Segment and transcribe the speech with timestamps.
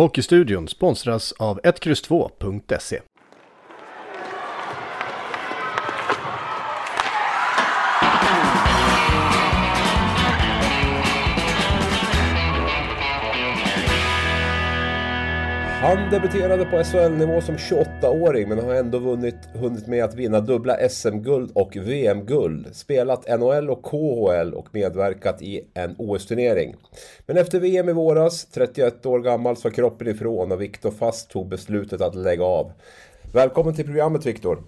[0.00, 3.00] Hockeystudion sponsras av 1X2.se.
[15.90, 20.88] Han debuterade på SHL-nivå som 28-åring men har ändå vunnit, hunnit med att vinna dubbla
[20.88, 22.76] SM-guld och VM-guld.
[22.76, 26.76] Spelat NHL och KHL och medverkat i en OS-turnering.
[27.26, 31.48] Men efter VM i våras, 31 år gammal, så kroppen ifrån och Viktor Fast tog
[31.48, 32.72] beslutet att lägga av.
[33.32, 34.62] Välkommen till programmet Viktor!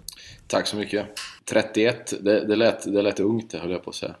[0.47, 1.05] Tack så mycket!
[1.49, 4.15] 31, det, det, lät, det lät ungt det höll jag på att säga.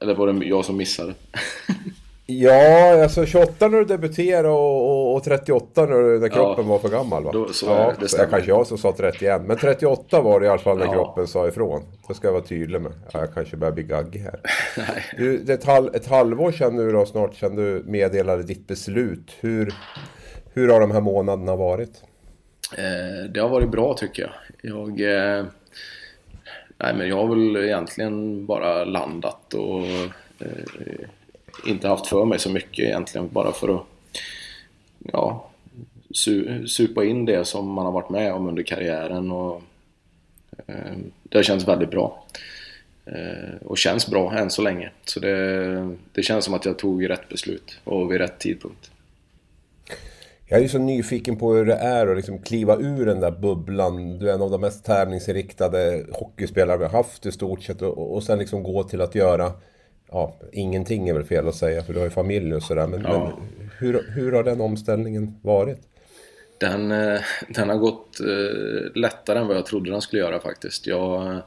[0.00, 1.14] Eller var det jag som missade?
[2.26, 6.78] Ja, alltså 28 när du debuterade och, och, och 38 när, när kroppen ja, var
[6.78, 7.30] för gammal va?
[7.32, 9.42] Då, så ja, det, det kanske jag som sa 31.
[9.46, 10.92] Men 38 var det i alla fall när ja.
[10.92, 11.82] kroppen sa ifrån.
[12.08, 12.92] Det ska jag vara tydlig med.
[13.12, 14.40] Ja, jag kanske börjar bli gaggig här.
[15.16, 19.32] Du, det ett, halv, ett halvår sedan nu då snart sedan du meddelade ditt beslut.
[19.40, 19.74] Hur,
[20.54, 22.02] hur har de här månaderna varit?
[22.78, 24.32] Eh, det har varit bra tycker jag.
[24.72, 24.88] Jag...
[24.90, 25.44] Eh,
[26.78, 29.80] nej men jag har väl egentligen bara landat och...
[30.38, 31.08] Eh,
[31.66, 33.82] inte haft för mig så mycket egentligen bara för att
[34.98, 35.50] ja,
[36.10, 39.62] su supa in det som man har varit med om under karriären och
[40.66, 42.24] eh, det har känts väldigt bra.
[43.06, 44.90] Eh, och känns bra än så länge.
[45.04, 48.90] Så det, det känns som att jag tog rätt beslut och vid rätt tidpunkt.
[50.46, 53.30] Jag är ju så nyfiken på hur det är att liksom kliva ur den där
[53.30, 54.18] bubblan.
[54.18, 57.82] Du är en av de mest tävlingsinriktade hockeyspelare vi har haft i stort sett.
[57.82, 59.52] Och, och sen liksom gå till att göra
[60.10, 62.86] ja, ingenting är väl fel att säga för du har ju familj och sådär.
[62.86, 63.24] Men, ja.
[63.58, 65.78] men hur, hur har den omställningen varit?
[66.58, 70.86] Den, eh, den har gått eh, lättare än vad jag trodde den skulle göra faktiskt.
[70.86, 71.40] Jag,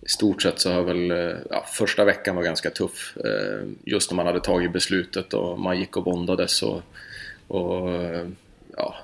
[0.00, 3.16] I stort sett så har väl, eh, ja, första veckan var ganska tuff.
[3.84, 6.82] Just när man hade tagit beslutet och man gick och bondades och,
[7.48, 7.90] och
[8.76, 8.94] ja,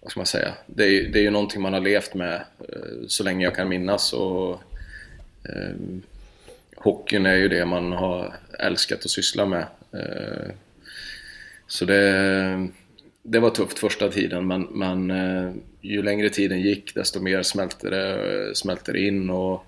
[0.00, 0.54] vad ska man säga?
[0.66, 2.42] Det är, det är ju någonting man har levt med
[3.08, 4.60] så länge jag kan minnas och
[6.82, 9.66] hockeyn är ju det man har älskat att syssla med.
[9.92, 10.50] Eh,
[11.66, 12.68] så det,
[13.22, 17.90] det var tufft första tiden men, men eh, ju längre tiden gick desto mer smälte
[17.90, 19.64] det, eh, smälte in och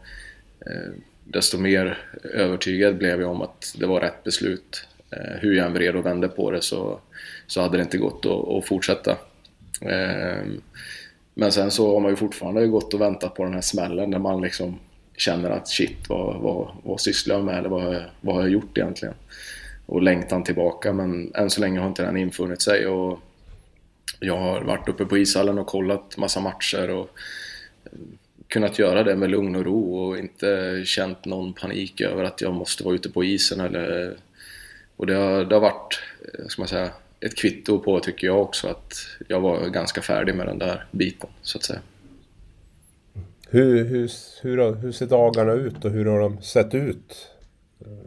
[1.24, 4.88] desto mer övertygad blev jag om att det var rätt beslut.
[5.40, 7.00] Hur jag än vred och vände på det så,
[7.46, 9.16] så hade det inte gått att, att fortsätta.
[11.34, 14.18] Men sen så har man ju fortfarande gått och väntat på den här smällen där
[14.18, 14.78] man liksom
[15.16, 18.78] känner att shit, vad, vad, vad sysslar jag med eller vad, vad har jag gjort
[18.78, 19.14] egentligen?
[19.86, 23.20] Och längtan tillbaka men än så länge har inte den infunnit sig och
[24.20, 27.10] jag har varit uppe på ishallen och kollat massa matcher och
[27.84, 27.90] eh,
[28.48, 32.54] kunnat göra det med lugn och ro och inte känt någon panik över att jag
[32.54, 34.16] måste vara ute på isen eller
[34.96, 38.42] och det har, det har varit, eh, ska man säga, ett kvitto på tycker jag
[38.42, 38.94] också att
[39.28, 41.80] jag var ganska färdig med den där biten så att säga.
[43.54, 44.10] Hur, hur,
[44.42, 47.28] hur, hur ser dagarna ut och hur har de sett ut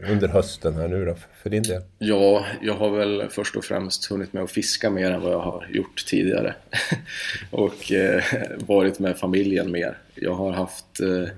[0.10, 1.82] under hösten här nu då, för din del?
[2.00, 5.40] Ja, jag har väl först och främst hunnit med att fiska mer än vad jag
[5.40, 6.56] har gjort tidigare.
[7.52, 8.24] och eh,
[8.58, 9.98] varit med familjen mer.
[10.16, 11.30] Jag har haft eh,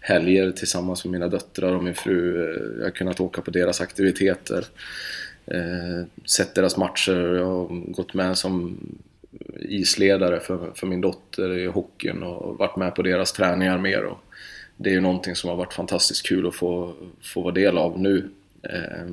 [0.00, 2.46] helger tillsammans med mina döttrar och min fru.
[2.78, 4.64] Jag har kunnat åka på deras aktiviteter.
[5.46, 7.30] Eh, sett deras matcher.
[7.30, 8.78] och Jag har gått med som
[9.60, 14.04] isledare för, för min dotter i hockeyn och varit med på deras träningar mer.
[14.04, 14.18] Och
[14.76, 18.00] det är ju någonting som har varit fantastiskt kul att få, få vara del av
[18.00, 18.30] nu.
[18.62, 19.06] Eh,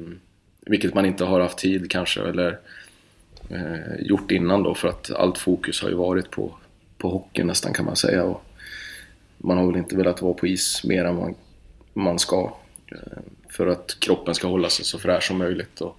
[0.66, 2.59] vilket man inte har haft tid kanske eller
[3.50, 6.55] eh, gjort innan då för att allt fokus har ju varit på,
[6.97, 8.23] på hockeyn nästan kan man säga.
[8.23, 8.44] Och
[9.38, 11.35] man har väl inte velat vara på is mer än man,
[11.94, 12.53] man ska.
[12.91, 15.81] Eh, för att kroppen ska hålla sig så fräsch som möjligt.
[15.81, 15.97] Och,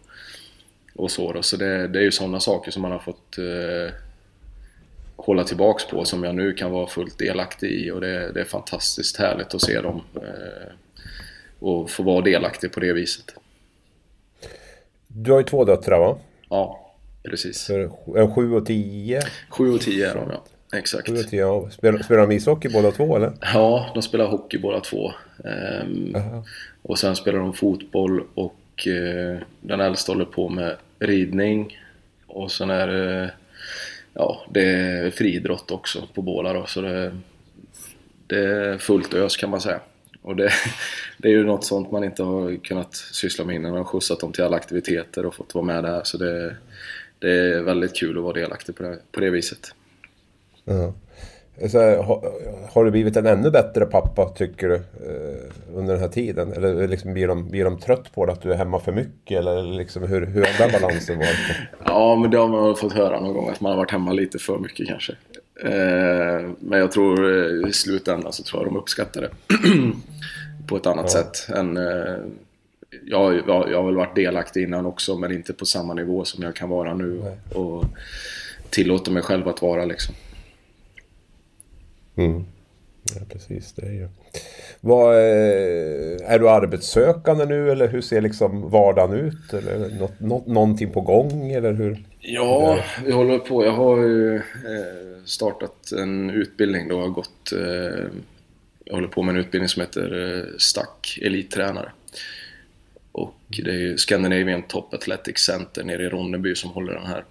[0.95, 1.43] och så då.
[1.43, 3.95] Så det, det är ju sådana saker som man har fått eh,
[5.25, 8.45] hålla tillbaks på som jag nu kan vara fullt delaktig i och det, det är
[8.45, 10.73] fantastiskt härligt att se dem eh,
[11.59, 13.25] och få vara delaktig på det viset.
[15.07, 16.19] Du har ju två döttrar va?
[16.49, 16.93] Ja,
[17.23, 17.71] precis.
[18.17, 19.23] En sju och tio?
[19.49, 20.45] Sju och tio är de ja.
[20.79, 21.09] Exakt.
[21.09, 21.71] Sju och tio, ja.
[21.71, 23.33] Spelar, spelar de ishockey båda två eller?
[23.41, 25.13] Ja, de spelar hockey båda två.
[25.45, 26.17] Ehm,
[26.83, 31.79] och sen spelar de fotboll och eh, den äldsta håller på med ridning.
[32.27, 33.31] Och sen är det
[34.15, 37.17] ja, det är friidrott också på båda då, så det,
[38.27, 39.81] det är fullt ös kan man säga.
[40.23, 40.51] Och det,
[41.19, 43.71] det är ju något sånt man inte har kunnat syssla med innan.
[43.71, 46.01] Man har skjutsat dem till alla aktiviteter och fått vara med där.
[46.05, 46.57] Så det,
[47.19, 49.75] det är väldigt kul att vara delaktig på det, på det viset.
[50.65, 50.95] Ja.
[51.69, 52.33] Så här, har,
[52.73, 56.53] har, du blivit en ännu bättre pappa tycker du eh, under den här tiden?
[56.53, 59.39] Eller liksom, blir, de, blir de trött på det att du är hemma för mycket?
[59.39, 61.39] Eller liksom, hur, hur har den balansen varit?
[61.85, 64.39] ja, men det har man fått höra någon gång att man har varit hemma lite
[64.39, 65.13] för mycket kanske.
[65.63, 69.31] Eh, men jag tror eh, i slutändan så tror jag de uppskattar det.
[70.69, 71.23] på ett annat ja.
[71.23, 71.77] sätt än...
[71.77, 72.17] Eh,
[73.07, 76.45] jag, jag, jag har väl varit delaktig innan också men inte på samma nivå som
[76.45, 77.21] jag kan vara nu.
[77.25, 77.63] Nej.
[77.63, 77.85] Och
[78.71, 80.15] tillåter mig själv att vara liksom.
[82.17, 82.45] Mm.
[83.15, 83.73] Ja, precis.
[83.73, 84.09] Det är ju...
[84.81, 89.53] Vad, eh, är du arbetssökande nu eller hur ser liksom vardagen ut?
[89.53, 92.05] Eller något, något, någonting på gång eller hur?
[92.21, 93.65] Ja, vi håller på.
[93.65, 94.43] Jag har ju eh,
[95.25, 96.95] startat en utbildning då.
[96.95, 97.53] Jag har gått...
[98.87, 101.93] Jag håller på med en utbildning som heter Stack Elittränare.
[103.13, 107.25] Och det är ju Scandinavian Top Athletic Center nere i Ronneby som håller den här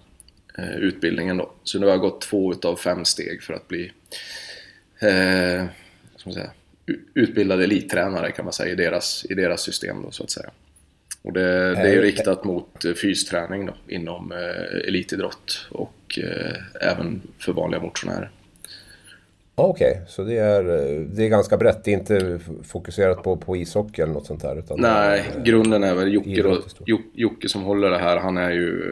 [0.78, 1.50] utbildningen då.
[1.64, 3.92] Så nu har jag gått två utav fem steg för att bli
[5.00, 5.66] eh,
[6.16, 6.50] ska man säga,
[7.14, 10.50] utbildade elittränare kan man säga i deras, i deras system då, så att säga.
[11.24, 17.22] Och det, det är riktat mot eh, fysträning då, inom eh, elitidrott och eh, även
[17.38, 18.30] för vanliga motionärer.
[19.54, 20.62] Okej, okay, så det är,
[21.14, 21.84] det är ganska brett.
[21.84, 24.58] Det är inte fokuserat på, på ishockey eller något sånt där?
[24.58, 26.62] Utan Nej, grunden är väl Jocke, då,
[27.14, 28.16] Jocke som håller det här.
[28.16, 28.82] Han är ju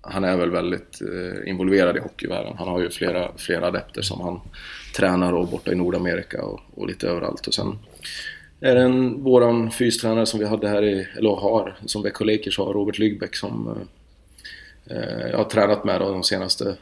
[0.00, 0.98] han är väl väldigt
[1.46, 2.54] involverad i hockeyvärlden.
[2.58, 4.40] Han har ju flera, flera adepter som han
[4.92, 7.46] tränar och borta i Nordamerika och, och lite överallt.
[7.46, 7.78] Och sen
[8.60, 12.58] är det en, våran fystränare som vi hade här i, eller har, som Växjö Lakers
[12.58, 13.86] har, Robert Lygbäck som
[14.86, 16.76] eh, jag har tränat med då, de senaste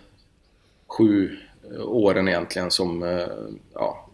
[0.86, 1.36] sju
[1.74, 3.26] eh, åren egentligen som eh,
[3.74, 4.08] ja,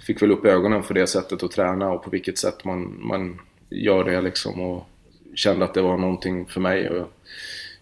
[0.00, 3.40] fick väl upp ögonen för det sättet att träna och på vilket sätt man, man
[3.70, 4.86] gör det liksom och
[5.34, 7.12] kände att det var någonting för mig och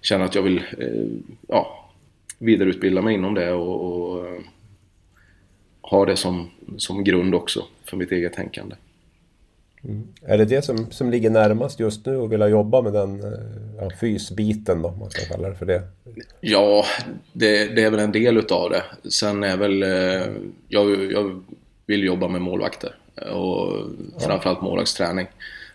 [0.01, 1.07] kände att jag vill eh,
[1.49, 1.91] ja,
[2.39, 4.41] vidareutbilda mig inom det och, och eh,
[5.91, 8.77] ha det som, som grund också för mitt eget tänkande.
[9.85, 10.09] Mm.
[10.23, 13.39] Är det det som, som ligger närmast just nu och vilja jobba med den eh,
[13.81, 15.83] ja, fysbiten då, man kan kalla det för det?
[16.41, 16.85] Ja,
[17.33, 19.11] det, det är väl en del utav det.
[19.11, 20.27] Sen är väl, eh,
[20.69, 21.43] jag, jag
[21.87, 24.21] vill jobba med målvakter och ja.
[24.21, 25.27] framförallt målvaktsträning.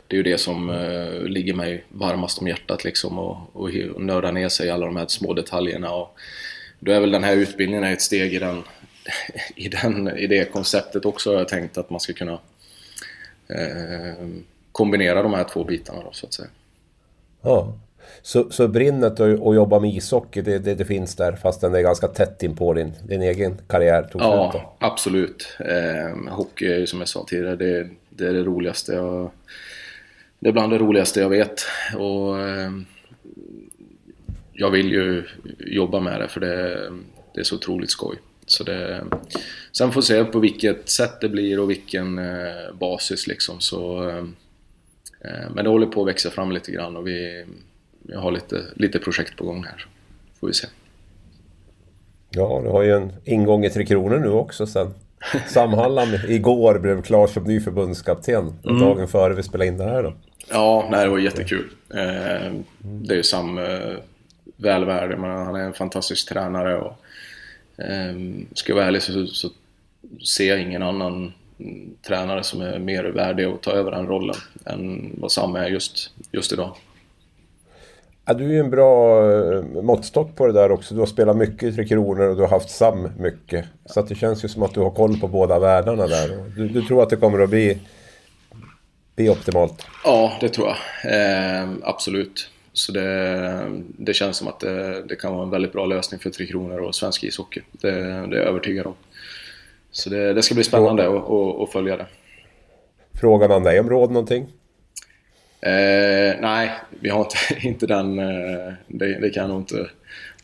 [0.07, 4.01] Det är ju det som eh, ligger mig varmast om hjärtat liksom och, och, och
[4.01, 5.95] nörda ner sig i alla de här små detaljerna.
[5.95, 6.17] Och
[6.79, 8.63] då är väl den här utbildningen ett steg i den,
[9.55, 12.39] i, den, i det konceptet också har jag tänkt att man ska kunna
[13.47, 14.27] eh,
[14.71, 16.49] kombinera de här två bitarna då, så att säga.
[17.41, 17.73] Ja.
[18.21, 21.83] Så, så brinnet att jobba med ishockey, det, det, det, finns där fastän det är
[21.83, 25.57] ganska tätt in på din, din egen karriär tog Ja, absolut.
[25.59, 29.31] Eh, hockey är ju som jag sa tidigare, det, det, är det roligaste jag...
[30.39, 31.61] Det är bland det roligaste jag vet.
[31.97, 32.71] Och eh,
[34.53, 35.23] jag vill ju
[35.59, 36.89] jobba med det för det,
[37.33, 38.17] det är så otroligt skoj.
[38.53, 39.03] Så det,
[39.71, 43.59] sen får vi se på vilket sätt det blir och vilken eh, basis liksom.
[43.59, 44.23] Så, eh,
[45.55, 47.45] men det håller på att växa fram lite grann och vi,
[48.01, 49.85] vi har lite, lite projekt på gång här.
[50.39, 50.67] Får vi se.
[52.29, 54.93] Ja, du har ju en ingång i Tre Kronor nu också sen.
[55.47, 58.53] Samhallan igår blev klar som ny förbundskapten.
[58.65, 58.79] Mm.
[58.79, 60.13] Dagen före vi spelade in det här då.
[60.49, 61.69] Ja, nej, det var jättekul.
[61.89, 63.95] Eh, det är ju Sam eh,
[64.57, 65.19] väl värd.
[65.19, 66.93] Han är en fantastisk tränare och
[67.77, 69.49] Um, ska jag vara ärlig så, så
[70.35, 71.33] ser jag ingen annan
[72.07, 74.35] tränare som är mer värdig att ta över den rollen
[74.65, 76.75] än vad Sam är just, just idag.
[78.25, 80.93] Ja, du är ju en bra eh, måttstock på det där också.
[80.93, 83.65] Du har spelat mycket i Tre Kronor och du har haft Sam mycket.
[83.85, 86.51] Så att det känns ju som att du har koll på båda världarna där.
[86.55, 87.79] Du, du tror att det kommer att bli,
[89.15, 89.85] bli optimalt?
[90.03, 91.11] Ja, det tror jag.
[91.13, 92.49] Eh, absolut.
[92.73, 96.29] Så det, det känns som att det, det, kan vara en väldigt bra lösning för
[96.29, 97.61] Tre Kronor och svensk ishockey.
[97.71, 98.95] Det, det är jag övertygad om.
[99.91, 101.19] Så det, det ska bli spännande
[101.63, 102.05] att följa det.
[103.21, 104.47] Frågar man dig om råd någonting?
[105.61, 108.19] Eh, nej, vi har inte, inte den...
[108.19, 109.89] Eh, det, det, kan jag nog inte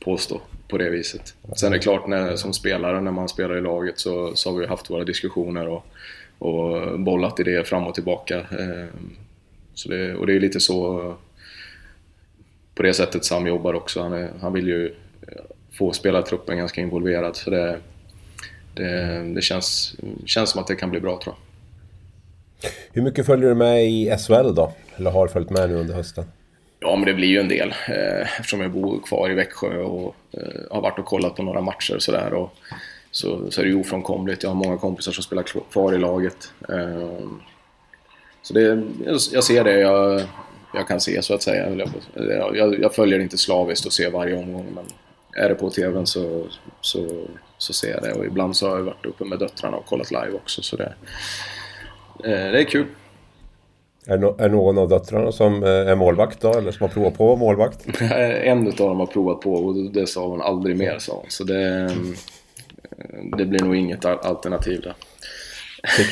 [0.03, 1.33] påstå på det viset.
[1.55, 4.59] Sen är det klart, när, som spelare, när man spelar i laget så, så har
[4.59, 5.85] vi haft våra diskussioner och,
[6.39, 8.37] och bollat idéer fram och tillbaka.
[8.37, 8.85] Eh,
[9.73, 11.15] så det, och det är lite så
[12.79, 14.01] på det sättet Sam jobbar också.
[14.01, 14.85] Han, är, han vill ju
[15.27, 15.43] eh,
[15.77, 17.35] få spelartruppen ganska involverad.
[17.35, 17.79] Så det,
[18.73, 19.95] det, det känns,
[20.25, 22.69] känns som att det kan bli bra tror jag.
[22.93, 24.73] Hur mycket följer du med i SHL då?
[24.95, 26.25] Eller har följt med nu under hösten?
[26.79, 30.15] Ja, men det blir ju en del eh, eftersom jag bor kvar i Växjö och
[30.31, 32.47] eh, har varit och kollat på några matcher och sådär.
[33.11, 34.43] Så, så är det ju ofrånkomligt.
[34.43, 36.51] Jag har många kompisar som spelar kvar i laget.
[38.41, 38.83] Så det,
[39.31, 39.79] jag ser det.
[39.79, 40.21] Jag,
[40.73, 41.87] jag kan se så att säga.
[42.13, 44.85] Jag, jag, jag följer inte slaviskt och ser varje omgång men
[45.43, 46.43] är det på TVn så,
[46.81, 49.85] så, så ser jag det och ibland så har jag varit uppe med döttrarna och
[49.85, 50.93] kollat live också så det,
[52.23, 52.85] eh, det är kul.
[54.05, 57.17] Är, no är någon av döttrarna som eh, är målvakt då, eller som har provat
[57.17, 58.01] på målvakt?
[58.01, 61.25] en av dem har provat på och det sa hon aldrig mer sa hon.
[61.29, 61.91] Så det,
[63.37, 64.93] det blir nog inget alternativ där.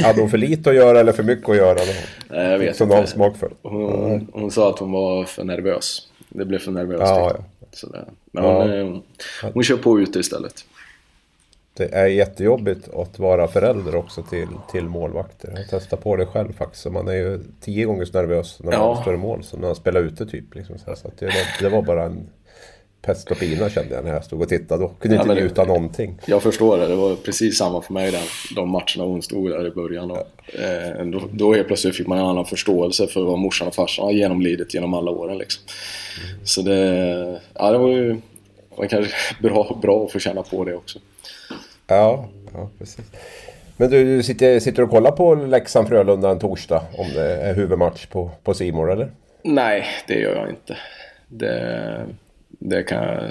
[0.02, 1.76] Hade hon för lite att göra eller för mycket att göra?
[1.76, 1.94] Då?
[2.30, 3.08] Nej, jag vet som inte.
[3.08, 3.52] smak för.
[3.62, 6.08] Hon, hon, sa att hon var för nervös.
[6.30, 7.02] Det blev för nervöst.
[7.02, 7.44] Ja, ja.
[7.72, 8.84] Så det, men hon, ja.
[8.84, 9.04] hon,
[9.54, 10.66] hon kör på ute istället.
[11.74, 15.54] Det är jättejobbigt att vara förälder också till, till målvakter.
[15.56, 16.86] Jag testar på det själv faktiskt.
[16.86, 19.02] Man är ju tio gånger så nervös när man ja.
[19.02, 20.56] står i mål som när man spelar ute typ.
[20.56, 20.78] Liksom.
[20.78, 22.30] Så det, det var bara en
[23.08, 25.64] pest och pina kände jag när jag stod och tittade och kunde ja, inte njuta
[25.64, 26.20] någonting.
[26.26, 28.24] Jag förstår det, det var precis samma för mig där,
[28.56, 30.12] de matcherna hon stod där i början.
[30.12, 30.18] Och,
[30.60, 34.06] eh, då, då helt plötsligt fick man en annan förståelse för vad morsan och farsan
[34.06, 35.38] har genomlidit genom alla åren.
[35.38, 35.64] Liksom.
[36.26, 36.46] Mm.
[36.46, 38.18] Så det, ja, det var ju
[38.76, 41.00] var kanske bra, bra att få känna på det också.
[41.88, 43.06] Ja, ja precis.
[43.78, 48.32] Men du sitter, sitter och kollar på Leksand-Frölunda en torsdag om det är huvudmatch på,
[48.44, 49.12] på Simor eller?
[49.44, 50.78] Nej, det gör jag inte.
[51.28, 52.06] Det,
[52.60, 53.22] det kan jag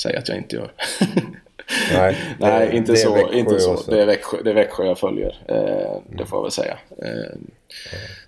[0.00, 0.72] säga att jag inte gör.
[1.92, 3.90] Nej, Nej inte, så, inte så.
[3.90, 5.42] Det är, Växjö, det är Växjö jag följer.
[5.48, 6.78] Eh, det får jag väl säga.
[7.02, 7.36] Eh,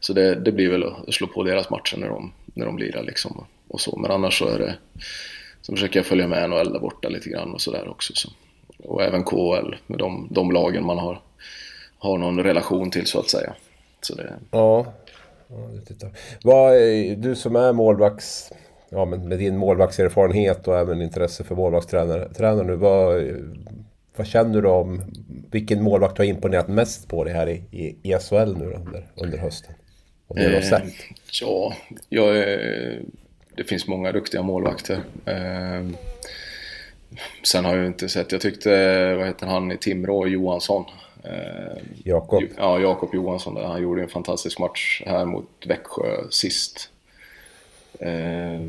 [0.01, 3.03] så det, det, blir väl att slå på deras matcher när de, när de lirar
[3.03, 3.45] liksom.
[3.69, 3.97] Och så.
[3.97, 4.75] Men annars så är det...
[5.63, 8.13] Så försöker jag följa med NHL där borta lite grann och sådär också.
[8.17, 8.29] Så.
[8.85, 11.21] Och även KL med de, de lagen man har,
[11.99, 13.55] har någon relation till så att säga.
[14.01, 14.33] Så det...
[14.51, 14.93] Ja.
[15.49, 15.57] ja
[16.43, 16.73] Vad,
[17.17, 18.53] du som är målvakts
[18.91, 22.77] ja, men med din målvaktserfarenhet och även intresse för målvaktstränare nu.
[22.77, 23.23] Vad,
[24.17, 25.03] vad känner du om
[25.51, 29.39] vilken målvakt har imponerat mest på dig här i, i, i SHL nu under, under
[29.39, 29.75] hösten?
[30.27, 30.93] Om det eh, sett?
[31.41, 31.75] Ja,
[32.09, 32.35] jag,
[33.57, 35.01] det finns många duktiga målvakter.
[35.25, 35.87] Eh,
[37.43, 38.71] sen har jag inte sett, jag tyckte,
[39.15, 40.85] vad heter han i Timrå, Johansson.
[41.25, 42.43] Eh, Jakob.
[42.57, 43.57] Ja, Jakob Johansson.
[43.57, 46.91] Han gjorde en fantastisk match här mot Växjö sist.
[48.01, 48.61] Eh,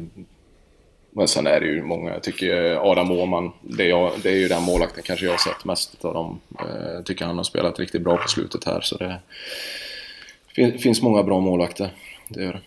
[1.13, 4.47] men sen är det ju många, jag tycker Adam Åhman, det, är, det är ju
[4.47, 6.39] den målvakten kanske jag har sett mest av dem.
[6.59, 9.19] Eh, jag eh, tycker han har spelat riktigt bra på slutet här så det
[10.55, 11.93] finns många bra målvakter.
[12.29, 12.61] Det gör det.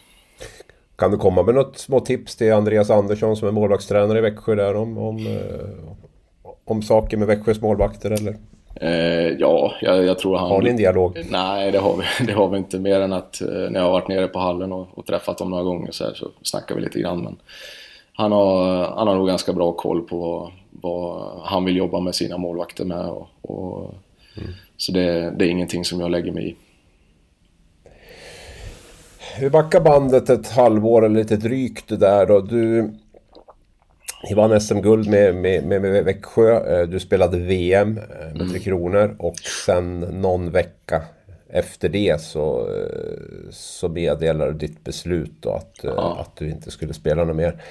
[0.97, 4.55] Kan du komma med något små tips till Andreas Andersson som är målvaktstränare i Växjö
[4.55, 5.95] där om, om, eh,
[6.65, 8.37] om saker med Växjös målvakter eller?
[8.81, 10.51] Eh, ja, jag, jag, tror han...
[10.51, 11.27] Har ni en dialog?
[11.31, 12.79] Nej, det har vi, det har vi inte.
[12.79, 15.51] Mer än att eh, när jag har varit nere på hallen och, och träffat dem
[15.51, 17.23] några gånger så, här, så snackar vi lite grann.
[17.23, 17.37] Men
[18.13, 22.15] han, har, han har nog ganska bra koll på vad, vad han vill jobba med
[22.15, 23.07] sina målvakter med.
[23.07, 23.95] Och, och
[24.37, 24.51] mm.
[24.77, 26.57] Så det, det är ingenting som jag lägger mig i.
[29.41, 32.41] Vi backar bandet ett halvår eller lite drygt där då.
[32.41, 32.95] Du
[34.29, 36.81] ni vann SM-guld med, med, med, med Växjö.
[36.81, 38.51] Eh, du spelade VM eh, med mm.
[38.51, 41.03] Tre Kronor och sen någon vecka
[41.49, 46.17] efter det så, eh, så meddelade du ditt beslut då att, ja.
[46.21, 47.63] att du inte skulle spela något mer.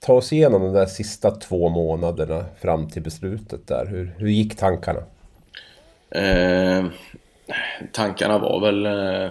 [0.00, 3.86] Ta oss igenom de där sista två månaderna fram till beslutet där.
[3.86, 5.00] Hur, hur gick tankarna?
[6.10, 6.84] Eh,
[7.92, 8.86] tankarna var väl...
[8.86, 9.30] Eh,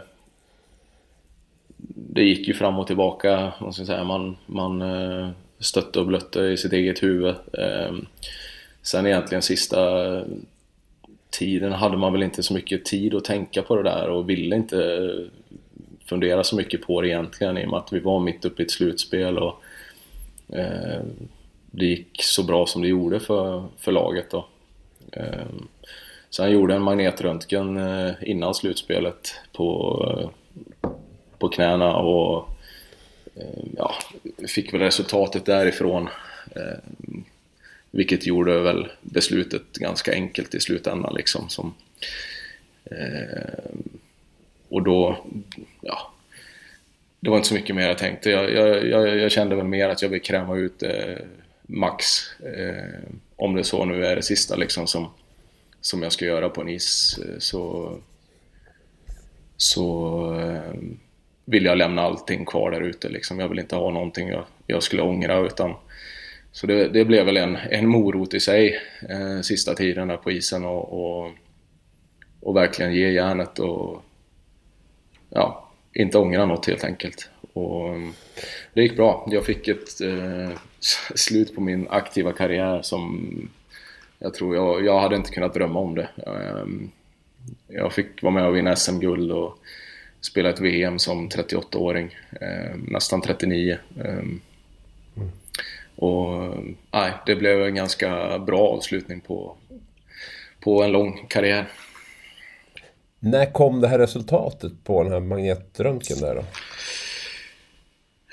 [1.96, 3.54] det gick ju fram och tillbaka.
[3.62, 4.04] Måste jag säga.
[4.04, 5.30] Man, man eh,
[5.60, 7.36] stötte och blötte i sitt eget huvud.
[7.54, 8.06] Ehm,
[8.82, 9.80] sen egentligen sista
[11.30, 14.56] tiden hade man väl inte så mycket tid att tänka på det där och ville
[14.56, 15.12] inte
[16.06, 18.66] fundera så mycket på det egentligen i och med att vi var mitt uppe i
[18.66, 19.64] ett slutspel och
[20.50, 21.02] eh,
[21.72, 24.46] det gick så bra som det gjorde för, för laget då.
[25.12, 25.46] Eh,
[26.30, 30.90] sen gjorde en magnetröntgen eh, innan slutspelet på, eh,
[31.38, 32.50] på knäna och
[33.40, 33.96] Eh, ja,
[34.48, 36.10] fick väl resultatet därifrån.
[36.56, 36.80] Eh,
[37.92, 41.50] vilket gjorde väl beslutet ganska enkelt i slutändan liksom.
[41.50, 41.74] Som,
[42.86, 43.74] eh,
[44.70, 45.26] och då,
[45.82, 46.14] ja,
[47.20, 48.30] det var inte så mycket mer jag tänkte.
[48.30, 51.18] Jag, jag, jag, jag kände väl mer att jag vill kräma ut eh,
[51.62, 52.04] max.
[52.40, 53.00] Eh,
[53.36, 55.08] om det så nu är det sista liksom som,
[55.82, 57.20] som jag ska göra på en is.
[57.26, 57.96] Eh, så,
[59.58, 60.74] så eh,
[61.50, 63.10] vill jag lämna allting kvar där ute.
[63.10, 63.40] Liksom.
[63.40, 65.40] Jag vill inte ha någonting jag, jag skulle ångra.
[65.40, 65.74] Utan,
[66.52, 68.80] så det, det, blev väl en, en morot i sig
[69.10, 71.32] eh, sista tiden där på isen och, och,
[72.40, 74.04] och, verkligen ge järnet och
[75.30, 77.30] ja, inte ångra något helt enkelt.
[77.54, 78.10] Och, eh,
[78.74, 79.28] det gick bra.
[79.32, 80.58] Jag fick ett eh,
[81.16, 83.30] slut på min aktiva karriär som
[84.20, 86.10] jag tror jag, jag hade inte kunnat drömma om det.
[86.28, 86.66] Eh,
[87.68, 89.60] jag fick vara med och vinna SM-guld och
[90.22, 93.78] spela ett VM som 38-åring, eh, nästan 39.
[93.98, 94.42] Eh, mm.
[95.96, 96.54] Och
[96.92, 99.56] nej, det blev en ganska bra avslutning på,
[100.60, 101.66] på en lång karriär.
[103.20, 106.44] När kom det här resultatet på den här magnetröntgen där då?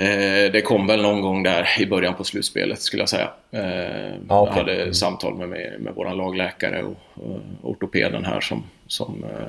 [0.05, 3.31] Eh, det kom väl någon gång där i början på slutspelet skulle jag säga.
[3.51, 4.57] Eh, ah, okay.
[4.57, 9.47] Jag hade samtal med, med, med vår lagläkare och, och ortopeden här som, som eh,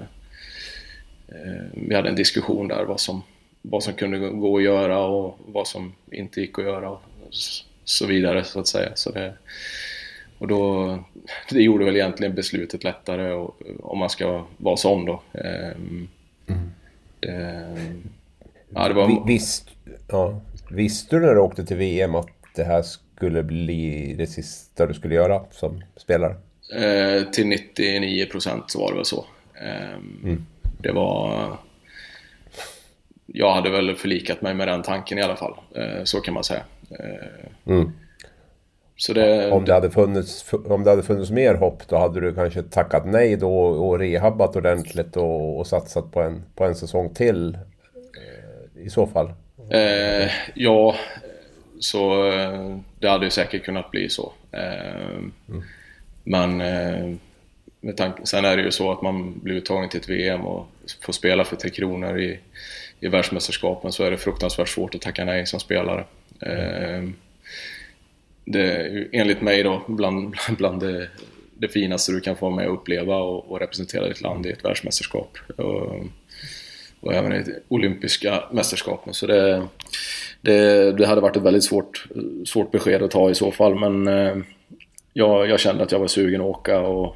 [1.73, 3.23] vi hade en diskussion där vad som,
[3.61, 7.01] vad som kunde gå att göra och vad som inte gick att göra och
[7.83, 8.91] så vidare så att säga.
[8.95, 9.33] Så det,
[10.37, 10.99] och då,
[11.49, 15.21] det gjorde väl egentligen beslutet lättare och, om man ska vara sån då.
[15.33, 16.07] Eh, mm.
[17.19, 17.75] det,
[18.69, 19.27] ja, det var...
[19.27, 19.69] Visst,
[20.07, 20.41] Ja.
[20.71, 24.93] Visste du när du åkte till VM att det här skulle bli det sista du
[24.93, 26.35] skulle göra som spelare?
[26.73, 29.25] Eh, till 99% så var det väl så.
[29.61, 29.93] Eh,
[30.23, 30.45] mm.
[30.77, 31.57] Det var...
[33.25, 35.53] Jag hade väl förlikat mig med den tanken i alla fall.
[35.75, 36.61] Eh, så kan man säga.
[36.89, 37.91] Eh, mm.
[39.13, 42.63] Det, om, det hade funnits, om det hade funnits mer hopp då hade du kanske
[42.63, 47.53] tackat nej då och rehabbat ordentligt och, och satsat på en, på en säsong till
[47.55, 49.33] eh, i så fall?
[49.69, 50.95] Eh, ja,
[51.79, 52.31] så
[52.99, 54.33] det hade ju säkert kunnat bli så.
[54.51, 55.17] Eh,
[55.49, 55.63] mm.
[56.23, 57.15] Men eh,
[57.81, 60.67] med tanke, sen är det ju så att man blir uttagen till ett VM och
[61.01, 62.39] får spela för Tre Kronor i,
[62.99, 66.05] i världsmästerskapen så är det fruktansvärt svårt att tacka nej som spelare.
[66.39, 67.13] Mm.
[68.45, 71.09] Det, enligt mig då, bland, bland det,
[71.53, 74.65] det finaste du kan få med att uppleva och, och representera ditt land i ett
[74.65, 75.37] världsmästerskap.
[75.57, 76.05] Och,
[76.99, 79.13] och även i olympiska mästerskapen.
[79.13, 79.67] Så det,
[80.41, 82.07] det, det, hade varit ett väldigt svårt,
[82.45, 83.79] svårt besked att ta i så fall.
[83.79, 84.37] Men eh,
[85.13, 87.15] jag, jag, kände att jag var sugen att åka och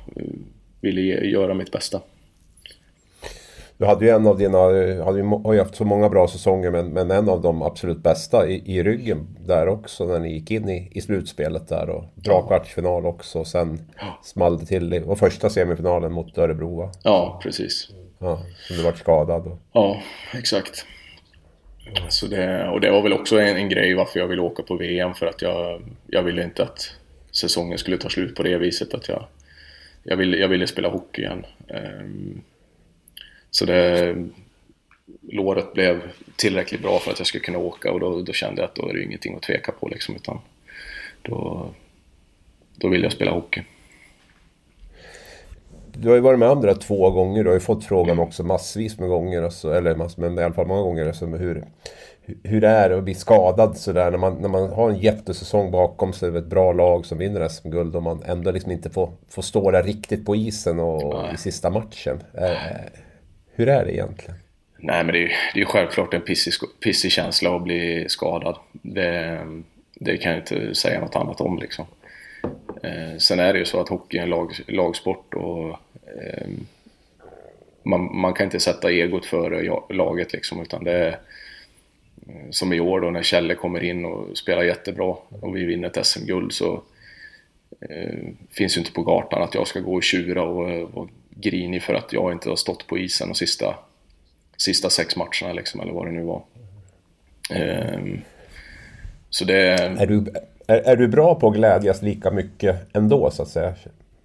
[0.81, 2.01] ville göra mitt bästa.
[3.77, 4.57] Du hade ju en av dina,
[5.03, 7.97] hade ju, har ju haft så många bra säsonger men, men en av de absolut
[7.97, 12.03] bästa i, i ryggen där också när ni gick in i, i slutspelet där och
[12.15, 14.19] bra kvartsfinal också och sen ja.
[14.23, 16.91] small det till och första semifinalen mot Örebro va?
[17.03, 17.89] Ja, precis.
[18.19, 19.57] Ja, du vart skadad.
[19.73, 20.01] Ja,
[20.33, 20.85] exakt.
[22.09, 24.75] Så det, och det var väl också en, en, grej varför jag ville åka på
[24.75, 26.91] VM för att jag, jag ville inte att
[27.31, 29.25] säsongen skulle ta slut på det viset att jag,
[30.03, 31.45] jag, ville, jag ville spela hockey igen.
[31.67, 32.41] Ehm,
[33.49, 34.15] så det,
[35.21, 36.01] låret blev
[36.35, 38.89] tillräckligt bra för att jag skulle kunna åka och då, då kände jag att då
[38.89, 40.39] är det ingenting att tveka på liksom utan
[41.21, 41.69] då,
[42.75, 43.63] då vill jag spela hockey
[45.93, 47.43] du har ju varit med om det där två gånger.
[47.43, 49.41] Du har ju fått frågan också massvis med gånger.
[49.41, 51.05] Alltså, eller massvis, men i alla fall många gånger.
[51.05, 51.63] Alltså, hur,
[52.43, 56.13] hur det är att bli skadad sådär när man, när man har en jättesäsong bakom
[56.13, 56.37] sig.
[56.37, 59.83] Ett bra lag som vinner SM-guld och man ändå liksom inte får, får stå där
[59.83, 62.23] riktigt på isen och i sista matchen.
[62.37, 62.57] Eh,
[63.53, 64.35] hur är det egentligen?
[64.77, 68.55] Nej men det är ju det är självklart en pissig, pissig känsla att bli skadad.
[68.71, 69.39] Det,
[69.95, 71.85] det kan jag inte säga något annat om liksom.
[72.83, 76.47] Eh, sen är det ju så att hockey är en lag, lagsport och eh,
[77.83, 81.19] man, man, kan inte sätta egot före laget liksom utan det är
[82.27, 85.87] Eh, som i år då när Kjelle kommer in och spelar jättebra och vi vinner
[85.87, 86.83] ett SM-guld så
[87.89, 91.07] eh, finns ju inte på gatan att jag ska gå och tjura och eh, vara
[91.29, 93.75] grinig för att jag inte har stått på isen de sista,
[94.57, 96.43] sista sex matcherna liksom eller vad det nu var.
[97.49, 97.99] Eh,
[99.29, 99.79] så det...
[99.79, 100.25] Är du,
[100.67, 103.75] är, är du bra på att glädjas lika mycket ändå så att säga?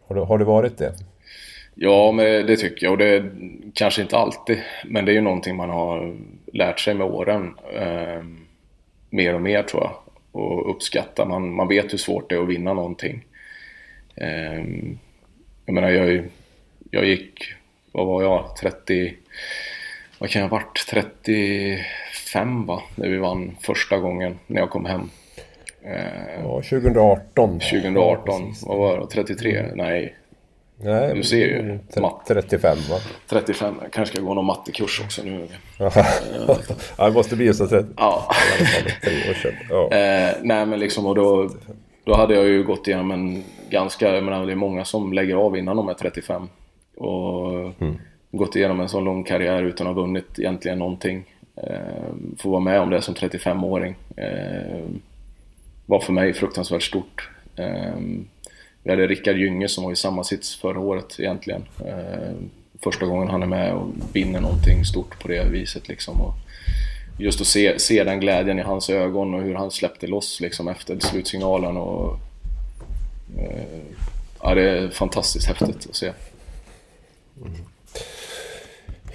[0.07, 0.95] Har du, har du varit det?
[1.79, 2.93] Ja, men det tycker jag.
[2.93, 3.25] Och det
[3.75, 4.63] kanske inte alltid.
[4.85, 6.17] Men det är ju någonting man har
[6.53, 7.55] lärt sig med åren.
[7.75, 8.23] Eh,
[9.11, 9.97] mer och mer tror jag.
[10.33, 11.25] Och uppskatta.
[11.25, 13.25] Man, man vet hur svårt det är att vinna någonting.
[14.15, 14.65] Eh,
[15.67, 16.25] jag menar, jag,
[16.91, 17.55] jag gick,
[17.93, 19.15] vad var jag, 30...
[20.19, 20.87] Vad kan jag ha varit?
[20.91, 22.83] 35 va?
[22.95, 25.11] När vi vann första gången när jag kom hem.
[26.43, 27.61] Ja, 2018.
[27.61, 29.07] 2018, vad var det?
[29.07, 29.57] 33?
[29.57, 29.77] Mm.
[29.77, 30.15] Nej.
[30.79, 31.79] Nej, du ser ju.
[32.29, 32.99] 35 va?
[33.29, 35.49] 35, jag kanske ska gå någon mattekurs också nu.
[35.79, 35.91] ja,
[37.07, 37.89] det måste bli så 30.
[37.97, 38.31] Ja.
[39.03, 39.55] tre år sedan.
[39.71, 39.85] Ja.
[39.85, 41.51] Eh, nej men liksom och då,
[42.05, 45.35] då hade jag ju gått igenom en ganska, jag menar det är många som lägger
[45.35, 46.49] av innan de är 35.
[46.97, 47.99] Och mm.
[48.31, 51.25] gått igenom en sån lång karriär utan att ha vunnit egentligen någonting.
[51.57, 53.95] Eh, få vara med om det som 35-åring.
[54.17, 54.85] Eh,
[55.87, 57.31] var för mig fruktansvärt stort.
[57.57, 58.29] Ehm,
[58.87, 61.65] vi hade Rickard Gynge som var i samma sits förra året egentligen.
[61.87, 62.35] Eh,
[62.83, 66.21] första gången han är med och vinner någonting stort på det viset liksom.
[66.21, 66.35] Och
[67.19, 70.69] just att se, se den glädjen i hans ögon och hur han släppte loss liksom
[70.69, 72.19] efter slutsignalen och...
[73.39, 73.83] Eh,
[74.43, 76.13] ja, det är fantastiskt häftigt att se.
[77.41, 77.53] Mm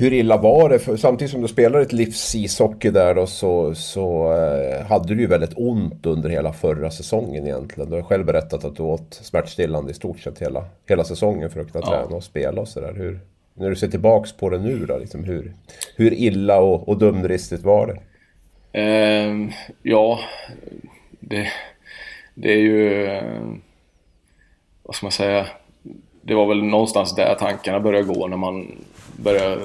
[0.01, 0.79] hur illa var det?
[0.79, 5.21] För samtidigt som du spelar ett livs ishockey där då så, så eh, hade du
[5.21, 7.89] ju väldigt ont under hela förra säsongen egentligen.
[7.89, 11.59] Du har själv berättat att du åt smärtstillande i stort sett hela, hela säsongen för
[11.59, 11.91] att kunna ja.
[11.91, 13.19] träna och spela och sådär.
[13.53, 15.53] När du ser tillbaks på det nu då, liksom, hur,
[15.95, 17.99] hur illa och, och dumdristigt var det?
[18.79, 19.35] Eh,
[19.81, 20.19] ja,
[21.19, 21.47] det,
[22.35, 23.07] det är ju...
[24.83, 25.45] Vad ska man säga?
[26.21, 28.67] Det var väl någonstans där tankarna började gå när man
[29.17, 29.57] började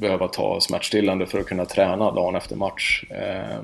[0.00, 3.04] behöva ta smärtstillande för att kunna träna dagen efter match.
[3.10, 3.62] Eh,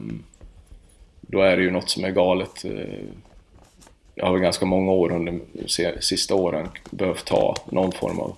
[1.20, 2.64] då är det ju något som är galet.
[2.64, 3.04] Eh,
[4.14, 8.36] jag har ganska många år under de sista åren behövt ta någon form av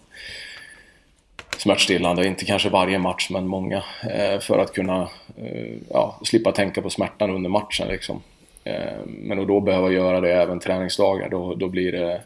[1.58, 6.82] smärtstillande, inte kanske varje match men många, eh, för att kunna eh, ja, slippa tänka
[6.82, 7.88] på smärtan under matchen.
[7.88, 8.22] Liksom.
[8.64, 12.20] Eh, men att då behöva göra det även träningsdagar, då, då blir det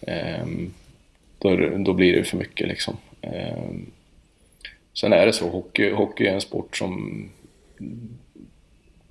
[0.00, 0.74] ehm,
[1.38, 2.68] då, då blir det för mycket.
[2.68, 2.96] Liksom.
[3.22, 3.86] Ehm,
[5.00, 7.22] Sen är det så, hockey, hockey är en sport som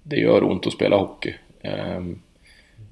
[0.03, 1.33] det gör ont att spela hockey.
[1.61, 2.21] Ehm,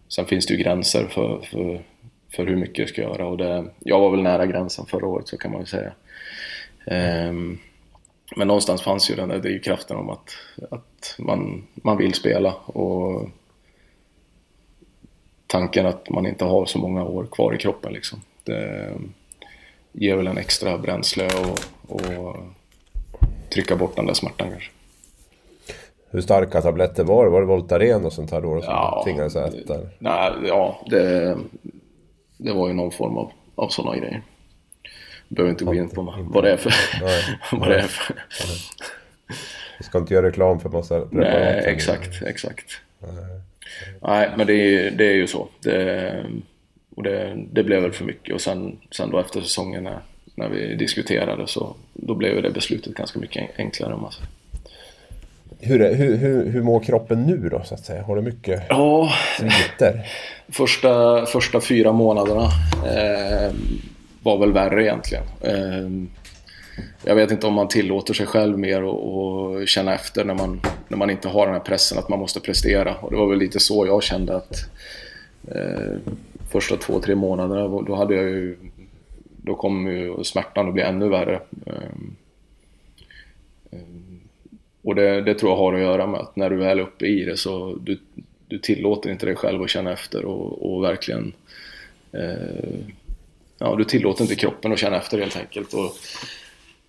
[0.07, 1.83] sen finns det ju gränser för, för,
[2.29, 5.27] för hur mycket jag ska göra och det, jag var väl nära gränsen förra året
[5.27, 5.93] så kan man väl säga.
[6.87, 7.57] Ehm,
[8.35, 10.37] men någonstans fanns ju den där drivkraften om att,
[10.71, 13.29] att man, man vill spela och
[15.47, 18.21] tanken att man inte har så många år kvar i kroppen liksom.
[18.43, 18.93] Det
[19.91, 21.59] ger väl en extra bränsle och,
[21.95, 22.37] och
[23.49, 24.69] trycka bort den där smärtan kanske.
[26.09, 27.31] Hur starka tabletter var det?
[27.31, 29.79] Var det Voltaren och sånt här då som ja, tvingades äta?
[29.99, 31.37] Nej, ja, det,
[32.37, 34.23] det var ju någon form av, av sådana grejer
[35.27, 36.73] behöver inte gå in på vad det är för...
[37.57, 38.15] vad det är för.
[39.77, 41.33] Vi ska inte göra reklam för massa preparat.
[41.33, 42.81] Nej, exakt, exakt.
[42.99, 43.11] Nej,
[44.01, 45.47] Nej men det är, det är ju så.
[45.63, 46.25] Det,
[46.95, 49.99] och det, det blev väl för mycket och sen, sen då efter säsongen när,
[50.35, 53.93] när vi diskuterade så då blev det beslutet ganska mycket enklare.
[53.93, 54.29] Om man säger.
[55.59, 58.03] Hur, hur, hur, hur mår kroppen nu då så att säga?
[58.03, 60.07] Har du mycket ja, sviter?
[60.49, 62.43] Första, första fyra månaderna
[62.85, 63.53] eh,
[64.23, 65.23] var väl värre egentligen.
[65.41, 66.09] Ehm,
[67.03, 70.97] jag vet inte om man tillåter sig själv mer och, känna efter när man, när
[70.97, 72.95] man inte har den här pressen att man måste prestera.
[72.95, 74.69] Och det var väl lite så jag kände att
[75.51, 75.97] eh,
[76.51, 78.57] första två, tre månaderna då hade jag ju
[79.45, 81.41] då kommer ju smärtan att bli ännu värre.
[81.65, 82.15] Ehm,
[83.71, 84.19] ehm,
[84.81, 87.05] och det, det, tror jag har att göra med att när du väl är uppe
[87.05, 87.99] i det så du,
[88.47, 91.33] du tillåter inte dig själv att känna efter och, och verkligen
[92.11, 92.79] eh,
[93.57, 95.73] ja, du tillåter inte kroppen att känna efter helt enkelt.
[95.73, 95.97] Och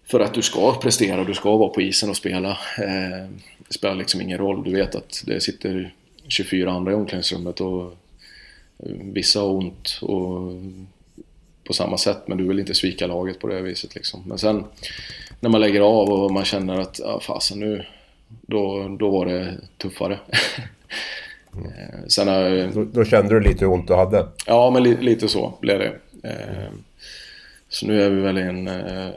[0.05, 2.51] för att du ska prestera, du ska vara på isen och spela.
[2.79, 4.65] Eh, det spelar liksom ingen roll.
[4.65, 5.95] Du vet att det sitter
[6.29, 7.83] 24 andra i omklädningsrummet och
[8.79, 10.53] eh, vissa har ont och
[11.67, 14.23] på samma sätt men du vill inte svika laget på det viset liksom.
[14.27, 14.65] Men sen
[15.41, 17.85] när man lägger av och man känner att ja, fasen nu
[18.29, 20.19] då, då var det tuffare.
[21.57, 21.71] Mm.
[22.09, 24.29] Sen har, då, då, kände du lite hur ont du hade?
[24.47, 25.93] Ja, men li, lite så blev det.
[26.23, 26.73] Eh,
[27.69, 28.69] så nu är vi väl i en...
[28.69, 29.09] Eh,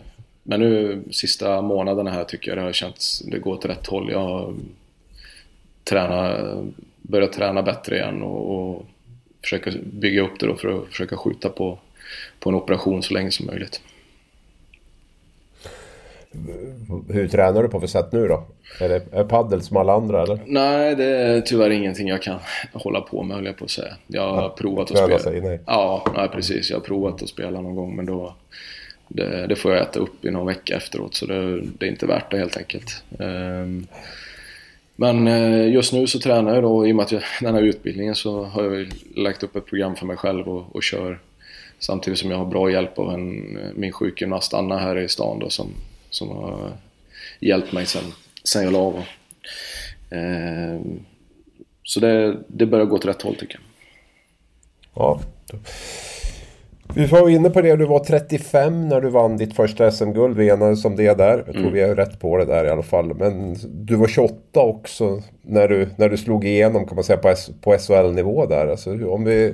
[0.44, 4.12] men nu sista månaderna här tycker jag det har känts, det går åt rätt håll.
[4.12, 4.54] Jag har
[5.84, 6.38] träna,
[7.02, 8.86] börjat träna bättre igen och, och
[9.42, 11.80] försöka bygga upp det då för att försöka skjuta på,
[12.40, 13.82] på en operation så länge som möjligt.
[17.10, 18.44] Hur tränar du på för sätt nu då?
[18.80, 20.40] Är det är paddel som alla andra eller?
[20.46, 22.40] Nej, det är tyvärr ingenting jag kan
[22.74, 23.94] hålla på med höll jag på att säga.
[24.08, 25.20] Jag har ja, provat att spela.
[25.20, 25.60] Sig, nej.
[25.66, 26.70] Ja, nej, precis.
[26.70, 28.36] Jag har provat att spela någon gång men då
[29.08, 32.06] det, det får jag äta upp i någon vecka efteråt så det, det är inte
[32.06, 33.04] värt det helt enkelt.
[33.18, 33.88] Um,
[34.96, 37.62] men uh, just nu så tränar jag då, i och med att jag, den här
[37.62, 41.20] utbildningen så har jag lagt upp ett program för mig själv och, och kör
[41.80, 45.50] Samtidigt som jag har bra hjälp av en, min sjukgymnast Anna här i stan då
[45.50, 45.68] som,
[46.10, 46.72] som har
[47.40, 48.04] hjälpt mig sen,
[48.44, 48.96] sen jag la av.
[50.10, 50.82] Eh,
[51.84, 53.64] så det, det börjar gå åt rätt håll tycker jag.
[55.04, 55.22] Ja.
[56.96, 60.38] Vi var inne på det, du var 35 när du vann ditt första SM-guld.
[60.38, 61.38] Vi enades om det där.
[61.38, 61.74] Jag tror mm.
[61.74, 63.14] vi är rätt på det där i alla fall.
[63.14, 67.36] Men du var 28 också när du, när du slog igenom kan man säga på,
[67.62, 68.68] på SHL-nivå där.
[68.68, 69.54] Alltså, om vi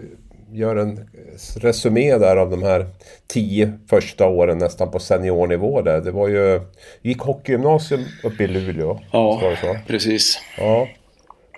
[0.55, 1.09] gör en
[1.57, 2.85] resumé där av de här
[3.27, 6.01] tio första åren nästan på seniornivå där.
[6.01, 6.61] Det var ju...
[7.01, 8.99] gick hockeygymnasium uppe i Luleå.
[9.11, 9.53] Ja,
[9.87, 10.39] precis.
[10.57, 10.87] Ja.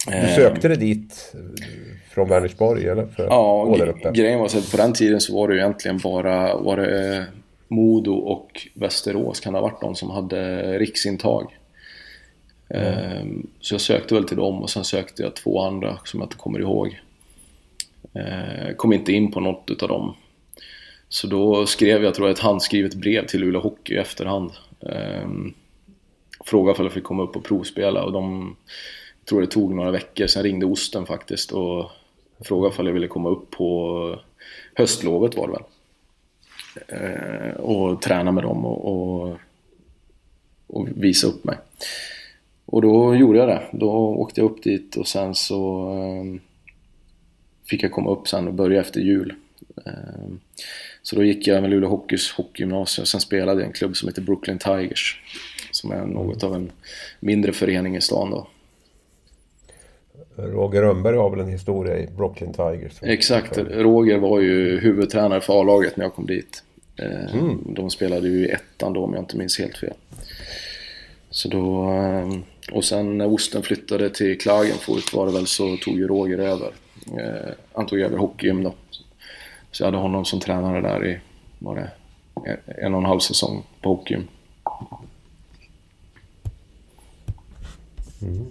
[0.07, 0.36] Du eh.
[0.36, 1.36] sökte dig dit
[2.10, 3.05] från Vänersborg eller?
[3.05, 3.75] För ja,
[4.13, 7.25] grejen var att på den tiden så var det ju egentligen bara var det
[7.67, 11.57] Modo och Västerås kan det ha varit de som hade riksintag.
[12.69, 13.47] Mm.
[13.60, 16.38] Så jag sökte väl till dem och sen sökte jag två andra som jag inte
[16.38, 16.99] kommer ihåg.
[18.17, 20.15] Eh, kom inte in på något utav dem.
[21.10, 24.51] Så då skrev jag, tror jag, ett handskrivet brev till Luleå Hockey i efterhand.
[24.82, 25.53] Ehm,
[26.45, 28.56] frågade om jag fick komma upp och provspela och de
[29.19, 31.91] jag tror det tog några veckor, sen ringde Osten faktiskt och
[32.39, 34.19] frågade om jag ville komma upp på
[34.73, 35.63] höstlovet var det väl.
[36.88, 39.38] Eh, och träna med dem och, och,
[40.67, 41.58] och, visa upp mig.
[42.65, 43.63] Och då gjorde jag det.
[43.71, 46.41] Då åkte jag upp dit och sen så eh,
[47.69, 49.34] fick jag komma upp sen och börja efter jul.
[49.86, 49.91] Eh,
[51.01, 53.97] så då gick jag med Luleå Hockeys hockeygymnasium och sen spelade jag i en klubb
[53.97, 55.21] som heter Brooklyn Tigers.
[55.71, 56.71] Som är något av en
[57.19, 58.47] mindre förening i stan då.
[60.36, 62.93] Roger Rönnberg har väl en historia i Brooklyn Tigers?
[63.01, 66.63] Exakt, Roger var ju huvudtränare för A-laget när jag kom dit.
[66.95, 67.60] Eh, mm.
[67.65, 69.93] De spelade ju i ettan då om jag inte minns helt fel.
[71.30, 72.39] Så då, eh,
[72.71, 76.71] och sen när Osten flyttade till Klagenfurt var det väl så tog ju Roger över.
[77.13, 78.73] Eh, han tog över hockeygym då.
[79.71, 81.19] Så jag hade honom som tränare där i,
[81.59, 81.89] var det,
[82.81, 84.27] en och en halv säsong på hockeygym.
[88.21, 88.45] Mm.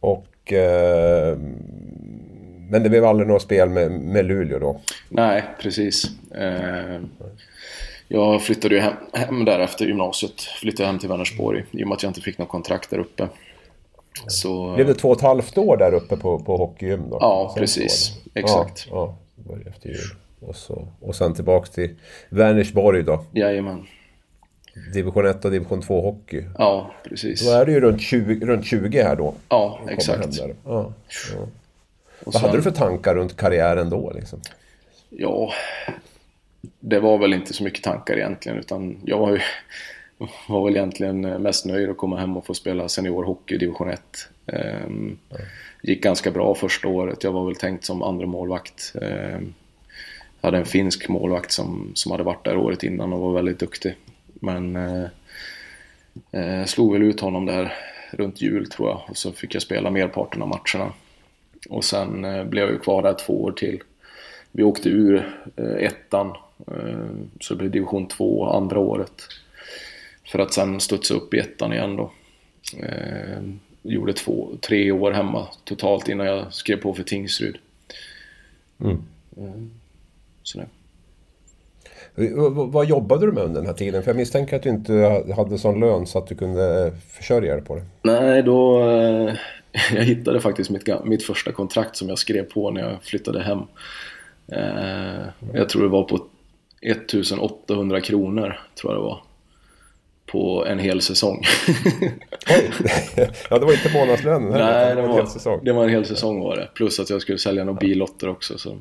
[0.00, 0.52] Och...
[0.52, 1.38] Eh,
[2.70, 4.80] men det blev aldrig något spel med, med Luleå då?
[5.08, 6.04] Nej, precis.
[6.34, 7.00] Eh,
[8.08, 10.40] jag flyttade ju hem, hem där efter gymnasiet.
[10.40, 13.28] Flyttade hem till Vänersborg i och med att jag inte fick något kontrakt där uppe.
[14.28, 14.74] Så...
[14.74, 17.18] Blev det två och ett halvt år där uppe på, på hockeygym då?
[17.20, 18.12] Ja, precis.
[18.34, 18.86] Exakt.
[18.90, 19.16] Ja,
[19.48, 20.14] ja, efter jul.
[20.40, 21.94] Och, så, och sen tillbaks till
[22.28, 23.24] Vänersborg då?
[23.32, 23.86] Jajamän.
[24.92, 26.44] Division 1 och division 2 hockey.
[26.58, 27.46] Ja, precis.
[27.46, 29.34] Då är det ju runt 20, runt 20 här då.
[29.48, 30.36] Ja, exakt.
[30.36, 30.92] Ja, ja.
[32.24, 34.12] Vad sen, hade du för tankar runt karriären då?
[34.14, 34.40] Liksom?
[35.10, 35.52] Ja,
[36.80, 39.40] det var väl inte så mycket tankar egentligen utan jag var, ju,
[40.48, 44.00] var väl egentligen mest nöjd att komma hem och få spela seniorhockey i division 1.
[44.46, 45.18] Ehm,
[45.82, 47.24] gick ganska bra första året.
[47.24, 48.94] Jag var väl tänkt som andra målvakt.
[49.02, 49.54] Ehm,
[50.40, 53.58] jag hade en finsk målvakt som, som hade varit där året innan och var väldigt
[53.58, 53.94] duktig.
[54.34, 55.04] Men eh,
[56.32, 57.74] eh, slog väl ut honom där
[58.10, 60.92] runt jul tror jag och så fick jag spela merparten av matcherna.
[61.68, 63.82] Och sen eh, blev jag ju kvar där två år till.
[64.52, 67.08] Vi åkte ur eh, ettan eh,
[67.40, 69.22] så det blev division 2 andra året.
[70.28, 72.10] För att sen studsa upp i ettan igen då.
[72.82, 73.42] Eh,
[73.82, 77.58] gjorde två, tre år hemma totalt innan jag skrev på för Tingsryd.
[78.80, 79.02] Mm.
[79.36, 79.68] Eh,
[80.54, 80.68] det.
[82.66, 84.02] Vad jobbade du med under den här tiden?
[84.02, 87.64] För jag misstänker att du inte hade sån lön så att du kunde försörja dig
[87.64, 87.84] på det.
[88.02, 88.90] Nej, då...
[88.90, 89.34] Eh,
[89.94, 93.58] jag hittade faktiskt mitt, mitt första kontrakt som jag skrev på när jag flyttade hem.
[94.52, 96.26] Eh, jag tror det var på
[96.82, 99.22] 1800 kronor, tror jag det var.
[100.30, 101.44] På en hel säsong.
[103.50, 105.60] Ja, det var inte månadslönen Nej, det var, en hel säsong.
[105.64, 106.68] Det var en hel säsong var det.
[106.74, 108.58] Plus att jag skulle sälja några billotter också.
[108.58, 108.78] Så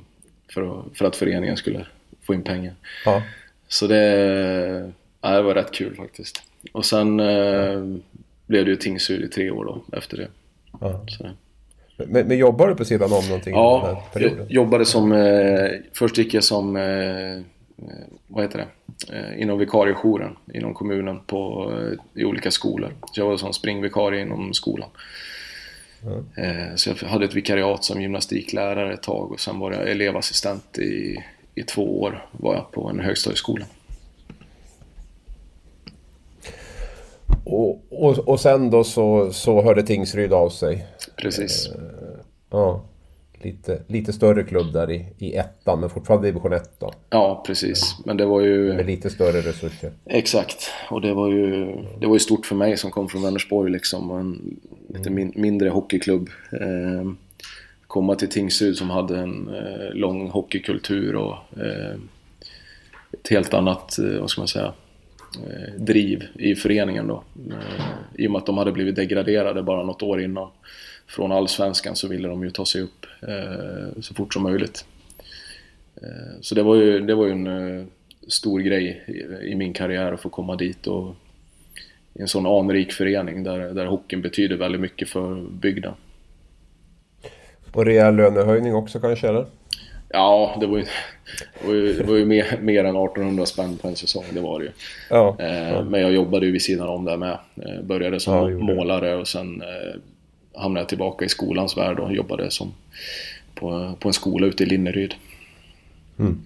[0.53, 1.85] för, att, för att föreningen skulle
[2.21, 2.73] få in pengar.
[3.05, 3.21] Ja.
[3.67, 6.41] Så det, ja, det var rätt kul faktiskt.
[6.71, 7.83] Och sen eh,
[8.45, 10.27] blev det ju Tingsryd i tre år då efter det.
[10.81, 11.05] Ja.
[11.97, 13.53] Men, men jobbar du på sidan om någonting?
[13.53, 15.11] Ja, jag jobbade som...
[15.11, 16.75] Eh, först gick jag som...
[16.75, 17.41] Eh,
[18.27, 18.67] vad heter det?
[19.17, 22.93] Eh, inom vikariejouren inom kommunen på, eh, i olika skolor.
[23.13, 24.89] Så jag var som springvikarie inom skolan.
[26.35, 26.77] Mm.
[26.77, 31.23] Så jag hade ett vikariat som gymnastiklärare ett tag och sen var jag elevassistent i
[31.57, 33.65] i två år var jag på en högstadieskola.
[37.43, 40.87] Och, och, och sen då så, så hörde Tingsryd av sig?
[41.15, 41.67] Precis.
[41.67, 41.81] Eh,
[42.49, 42.83] ja.
[43.41, 46.93] Lite, lite större klubb där i, i ettan, men fortfarande division 1 då?
[47.09, 47.95] Ja, precis.
[48.05, 48.73] Men det var ju...
[48.73, 49.91] Med lite större resurser?
[50.05, 50.71] Exakt.
[50.89, 54.11] Och det var ju, det var ju stort för mig som kom från Vänersborg liksom.
[54.11, 54.59] En
[54.97, 56.29] lite min, mindre hockeyklubb.
[56.51, 57.11] Eh,
[57.87, 61.95] komma till Tingsryd som hade en eh, lång hockeykultur och eh,
[63.11, 64.73] ett helt annat, eh, vad ska man säga,
[65.35, 67.23] eh, driv i föreningen då.
[67.49, 70.49] Eh, I och med att de hade blivit degraderade bara något år innan
[71.07, 74.85] från allsvenskan så ville de ju ta sig upp eh, så fort som möjligt.
[76.41, 77.87] så det var ju, det var ju en
[78.27, 81.15] stor grej i, i min karriär att få komma dit och
[82.13, 85.93] i en sån anrik förening där, där hockeyn betyder väldigt mycket för bygden.
[87.71, 89.45] Och rejäl lönehöjning också kanske eller?
[90.09, 90.83] Ja, det var ju,
[91.61, 94.41] det var ju, det var ju mer, mer, än 1800 spänn på en säsong, det
[94.41, 94.71] var det ju.
[95.09, 95.83] Ja, eh, ja.
[95.83, 97.37] Men jag jobbade ju vid sidan om där med.
[97.55, 99.99] Eh, började som ja, målare och sen eh,
[100.57, 102.73] hamnade jag tillbaka i skolans värld och jobbade som
[103.55, 105.15] på, på en skola ute i Linneryd.
[106.19, 106.41] Mm.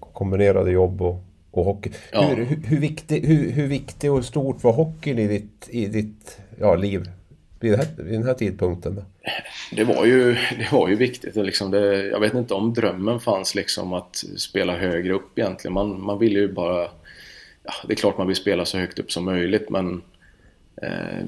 [0.00, 1.90] Kombinerade jobb och, och hockey.
[2.12, 2.22] Ja.
[2.22, 6.38] Hur, hur, hur, viktig, hur, hur viktig och stort var hockeyn i ditt, i ditt
[6.60, 7.10] ja, liv
[7.60, 9.04] vid, här, vid den här tidpunkten?
[9.72, 11.36] Det var ju, det var ju viktigt.
[11.36, 15.74] Liksom det, jag vet inte om drömmen fanns liksom att spela högre upp egentligen.
[15.74, 16.82] Man, man ville ju bara...
[17.64, 20.02] ja, det är klart man vill spela så högt upp som möjligt men
[20.82, 21.26] eh,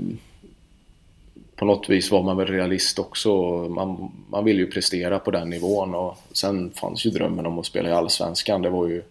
[1.60, 3.32] på något vis var man väl realist också.
[3.68, 7.66] Man, man ville ju prestera på den nivån och sen fanns ju drömmen om att
[7.66, 8.62] spela i Allsvenskan.
[8.62, 9.02] Det var ju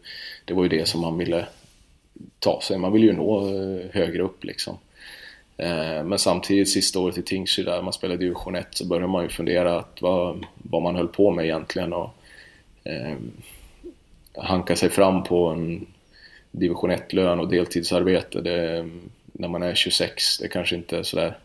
[0.46, 1.46] det, var ju det som man ville
[2.40, 2.78] ta sig.
[2.78, 4.78] Man ville ju nå eh, högre upp liksom.
[5.58, 9.24] Eh, men samtidigt sista året i Tingsryd där man spelade division 1 så började man
[9.24, 12.10] ju fundera att vad, vad man höll på med egentligen och
[12.84, 13.18] eh,
[14.34, 15.86] hanka sig fram på en
[16.52, 18.42] division 1-lön och deltidsarbete.
[18.42, 18.90] Det,
[19.34, 21.38] när man är 26, det kanske inte är sådär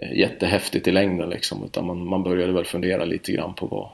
[0.00, 3.88] jättehäftigt i längden liksom, utan man, man började väl fundera lite grann på vad,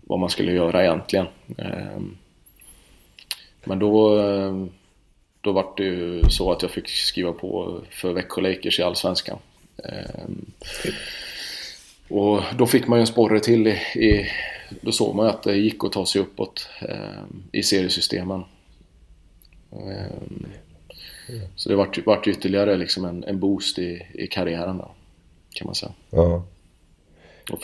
[0.00, 1.26] vad man skulle göra egentligen.
[1.58, 2.00] Eh,
[3.64, 4.66] men då, eh,
[5.40, 9.38] då var det ju så att jag fick skriva på för Växjö Lakers i Allsvenskan.
[12.08, 14.26] Och då fick man ju en sporre till i, i
[14.80, 16.68] då såg man ju att det gick att ta sig uppåt
[17.52, 18.44] i seriesystemen.
[21.56, 24.90] Så det vart, vart ytterligare liksom en, en boost i, i karriären då,
[25.54, 25.92] kan man säga.
[26.10, 26.42] Ja.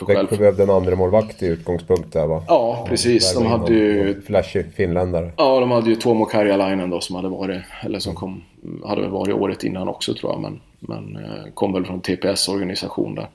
[0.07, 2.43] Växjö behövde en andra målvakt i utgångspunkt där va?
[2.47, 3.33] Ja, precis.
[3.33, 4.21] De hade ju...
[4.21, 5.31] Flashig finländare.
[5.37, 8.43] Ja, de hade ju Tuomo Karjalainen då som hade varit, eller som kom,
[8.85, 13.15] hade väl varit året innan också tror jag, men, men eh, kom väl från TPS-organisation
[13.15, 13.29] där.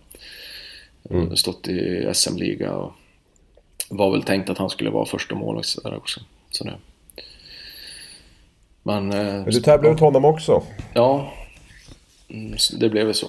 [1.11, 1.37] Mm.
[1.37, 2.92] Stått i SM-liga och
[3.90, 6.21] var väl tänkt att han skulle vara första målvakt där också.
[6.51, 6.75] Så det,
[8.87, 10.62] men, eh, Men du tävlade mot honom också?
[10.95, 11.33] Ja,
[12.29, 13.27] mm, det blev så.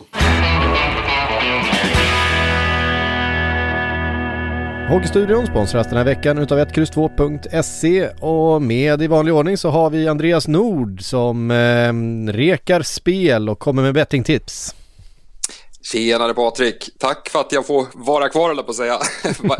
[4.89, 10.07] Hockeystudion sponsras den här veckan utav 1X2.se och med i vanlig ordning så har vi
[10.07, 11.93] Andreas Nord som eh,
[12.33, 14.75] rekar spel och kommer med bettingtips.
[15.91, 16.89] Tjenare Patrik!
[16.99, 18.99] Tack för att jag får vara kvar eller på att säga.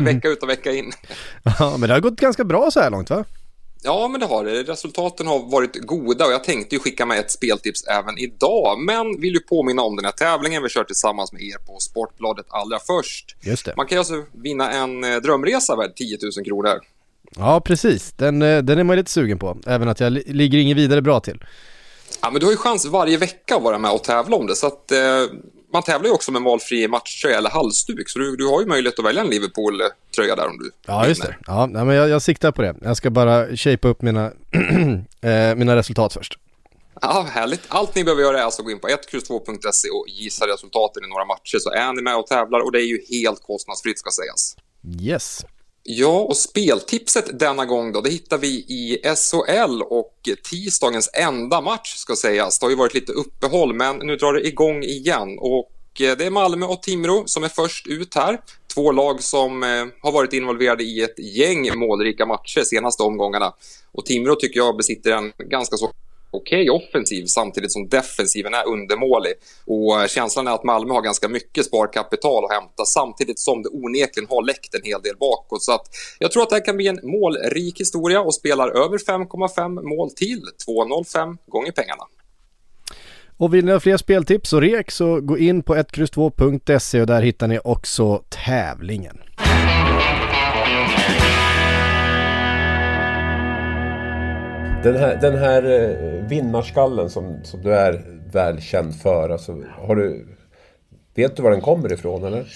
[0.00, 0.92] vecka ut och vecka in.
[1.58, 3.24] Ja, men det har gått ganska bra så här långt va?
[3.88, 4.62] Ja, men det har det.
[4.62, 8.78] Resultaten har varit goda och jag tänkte ju skicka med ett speltips även idag.
[8.78, 12.46] Men vill ju påminna om den här tävlingen vi kör tillsammans med er på Sportbladet
[12.48, 13.36] allra först.
[13.40, 13.74] Just det.
[13.76, 16.80] Man kan ju alltså vinna en eh, drömresa värd 10 000 kronor.
[17.36, 18.12] Ja, precis.
[18.12, 21.20] Den, eh, den är man lite sugen på, även att jag ligger inget vidare bra
[21.20, 21.44] till.
[22.22, 24.56] Ja, men du har ju chans varje vecka att vara med och tävla om det,
[24.56, 24.98] så att eh,
[25.72, 28.98] man tävlar ju också med valfri matchtröja eller halsduk, så du, du har ju möjlighet
[28.98, 31.36] att välja en Liverpool-tröja där om du Ja, just det.
[31.46, 32.74] Ja, men jag, jag siktar på det.
[32.82, 34.26] Jag ska bara shape upp mina,
[35.20, 36.38] eh, mina resultat först.
[37.00, 37.62] Ja, härligt.
[37.68, 41.08] Allt ni behöver göra är alltså att gå in på 1X2.se och gissa resultaten i
[41.08, 44.10] några matcher så är ni med och tävlar och det är ju helt kostnadsfritt ska
[44.10, 44.56] sägas.
[45.00, 45.44] Yes.
[45.90, 51.94] Ja, och speltipset denna gång då, det hittar vi i SHL och tisdagens enda match
[51.96, 52.58] ska sägas.
[52.58, 56.26] Det har ju varit lite uppehåll, men nu drar det igång igen och eh, det
[56.26, 58.40] är Malmö och Timrå som är först ut här.
[58.74, 63.52] Två lag som eh, har varit involverade i ett gäng målrika matcher senaste omgångarna.
[63.92, 65.92] Och Timrå tycker jag besitter en ganska så
[66.30, 69.32] okej okay offensiv samtidigt som defensiven är undermålig.
[69.66, 73.68] Och eh, känslan är att Malmö har ganska mycket sparkapital att hämta samtidigt som det
[73.68, 75.62] onekligen har läckt en hel del bakåt.
[75.62, 75.86] Så att
[76.18, 80.10] jag tror att det här kan bli en målrik historia och spelar över 5,5 mål
[80.10, 82.04] till 2,05 gånger pengarna.
[83.36, 87.22] Och vill ni ha fler speltips och rek så gå in på 1X2.se och där
[87.22, 89.18] hittar ni också tävlingen.
[94.82, 100.26] Den här, den här eh, vinnarskallen som, som du är välkänd för, alltså, har du,
[101.14, 102.46] vet du var den kommer ifrån eller?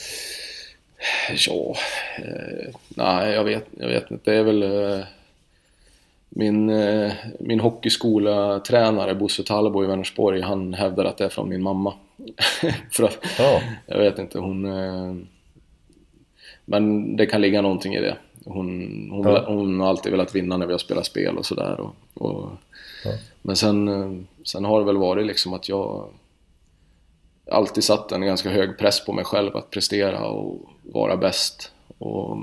[1.48, 1.74] Ja,
[2.18, 4.30] eh, nej jag vet, jag vet inte.
[4.30, 5.04] Det är väl eh,
[6.28, 11.62] min, eh, min hockeyskola-tränare Bosse Tallebo i Vänersborg, han hävdar att det är från min
[11.62, 11.94] mamma.
[12.92, 13.60] för att, ja.
[13.86, 14.64] jag vet inte, hon...
[14.64, 15.14] Eh,
[16.64, 18.16] men det kan ligga någonting i det.
[18.44, 19.44] Hon, hon, ja.
[19.46, 21.80] hon har alltid velat vinna när vi har spelat spel och sådär.
[21.80, 22.50] Och, och
[23.04, 23.10] ja.
[23.42, 26.08] Men sen, sen har det väl varit liksom att jag
[27.50, 31.72] alltid satt en ganska hög press på mig själv att prestera och vara bäst.
[31.98, 32.38] Och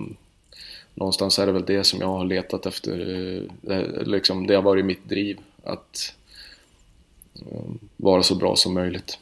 [0.94, 2.98] någonstans är det väl det som jag har letat efter.
[3.62, 5.40] Det, liksom, det har varit mitt driv.
[5.64, 6.16] Att
[7.36, 9.18] eh, vara så bra som möjligt.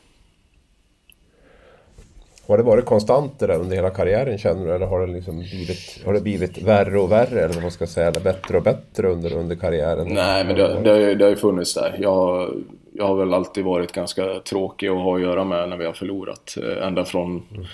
[2.48, 4.76] Har det varit konstant det där under hela karriären känner du?
[4.76, 7.40] Eller har det, liksom blivit, har det blivit värre och värre?
[7.40, 10.08] Eller vad man ska säga, eller bättre och bättre under, under karriären?
[10.08, 11.96] Nej, men det, det, det har ju funnits där.
[12.00, 12.54] Jag,
[12.94, 15.94] jag har väl alltid varit ganska tråkig att ha att göra med när vi har
[15.94, 16.58] förlorat.
[16.64, 17.66] Eh, ända från mm.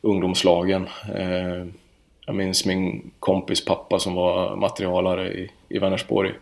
[0.00, 0.88] ungdomslagen.
[1.16, 1.66] Eh,
[2.26, 6.32] jag minns min kompis pappa som var materialare i, i Vänersborg.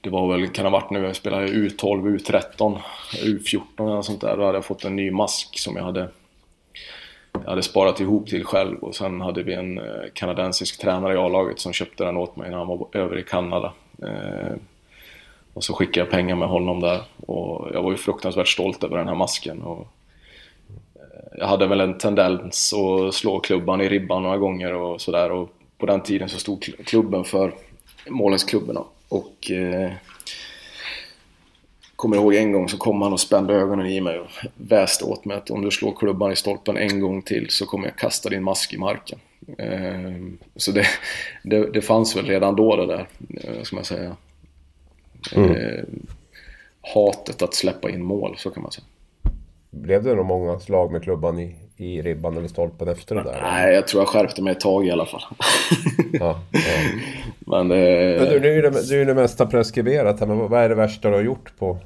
[0.00, 2.78] Det var väl, kan ha varit när jag spelade U12, U13,
[3.12, 4.36] U14 eller sånt där.
[4.36, 6.08] Då hade jag fått en ny mask som jag hade
[7.42, 11.16] jag hade sparat ihop till själv och sen hade vi en eh, kanadensisk tränare i
[11.16, 13.72] A-laget som köpte den åt mig när han var över i Kanada.
[14.02, 14.56] Eh,
[15.54, 17.00] och så skickade jag pengar med honom där.
[17.26, 19.62] Och jag var ju fruktansvärt stolt över den här masken.
[19.62, 19.86] Och
[20.94, 25.30] eh, jag hade väl en tendens att slå klubban i ribban några gånger och sådär.
[25.30, 27.52] Och på den tiden så stod klubben för
[28.08, 28.84] målensklubborna.
[29.08, 29.92] Och eh,
[31.96, 35.24] kommer ihåg en gång så kom han och spände ögonen i mig och väste åt
[35.24, 38.28] mig att om du slår klubban i stolpen en gång till så kommer jag kasta
[38.28, 39.18] din mask i marken.
[39.58, 40.12] Eh,
[40.56, 40.86] så det,
[41.42, 43.06] det, det, fanns väl redan då det där,
[43.44, 44.16] eh, ska man säga.
[45.36, 45.50] Mm.
[45.50, 45.84] Eh,
[46.94, 48.84] hatet att släppa in mål, så kan man säga.
[49.70, 53.40] Blev det nog många slag med klubban i, i ribban eller stolpen efter det där?
[53.42, 55.22] Nej, jag tror jag skärpte mig ett tag i alla fall.
[56.12, 56.60] ja, ja.
[57.46, 58.16] Men, det...
[58.20, 60.74] Men du, nu är det, det, är det mesta preskriberat här, men vad är det
[60.74, 61.78] värsta du har gjort på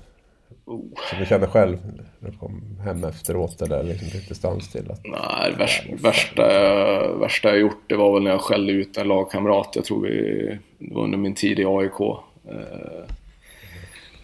[0.69, 0.85] Oh.
[1.11, 1.79] Som du känner själv
[2.19, 4.91] när du kom hem efteråt eller liksom lite standstill?
[4.91, 5.01] Att...
[5.05, 9.73] Nej, värsta, värsta, värsta jag gjort det var väl när jag skällde ut en lagkamrat.
[9.75, 12.01] Jag tror vi, det var under min tid i AIK.
[12.01, 13.15] Eh,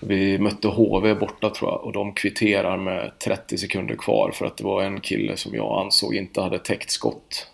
[0.07, 4.57] vi mötte HV borta tror jag och de kvitterar med 30 sekunder kvar för att
[4.57, 7.49] det var en kille som jag ansåg inte hade täckt skott.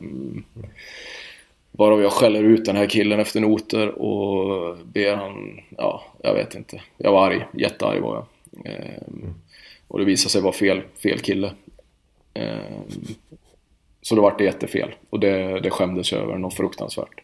[0.00, 0.44] Mm.
[1.72, 6.54] Varav jag skäller ut den här killen efter noter och ber han, ja, jag vet
[6.54, 6.82] inte.
[6.98, 8.26] Jag var arg, jättearg var jag.
[8.72, 9.34] Ehm,
[9.88, 11.52] och det visade sig vara fel, fel kille.
[12.34, 12.82] Ehm,
[14.02, 17.20] så då vart det jättefel och det, det skämdes över något fruktansvärt.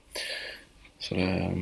[0.99, 1.53] Så det...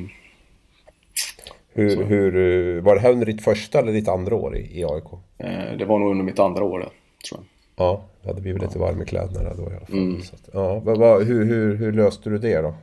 [1.77, 2.01] Hur, så.
[2.01, 5.03] hur, var det här under ditt första eller ditt andra år i, i AIK?
[5.37, 6.91] Ehm, det var nog under mitt andra år, tror
[7.31, 7.43] jag.
[7.75, 9.97] Ja, det hade blivit lite varm i kläderna då i alla fall.
[9.97, 10.19] Mm.
[10.19, 12.73] Att, ja, vad, vad, hur, hur, hur löste du det då?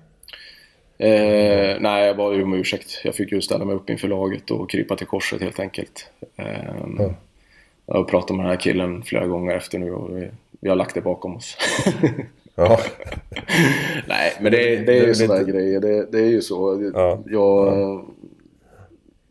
[0.98, 3.00] Eh, nej, jag bad ju om ursäkt.
[3.04, 6.10] Jag fick ju ställa mig upp inför laget och krypa till korset helt enkelt.
[6.36, 6.46] Eh,
[6.98, 7.14] ja.
[7.86, 10.28] Jag har pratat med den här killen flera gånger efter nu och vi,
[10.60, 11.56] vi har lagt det bakom oss.
[12.54, 12.80] ja.
[14.08, 15.52] nej, men det, det är ju sådana inte...
[15.52, 15.80] grejer.
[15.80, 16.90] Det, det, är ju så.
[16.94, 17.18] Ja.
[17.26, 18.04] Jag,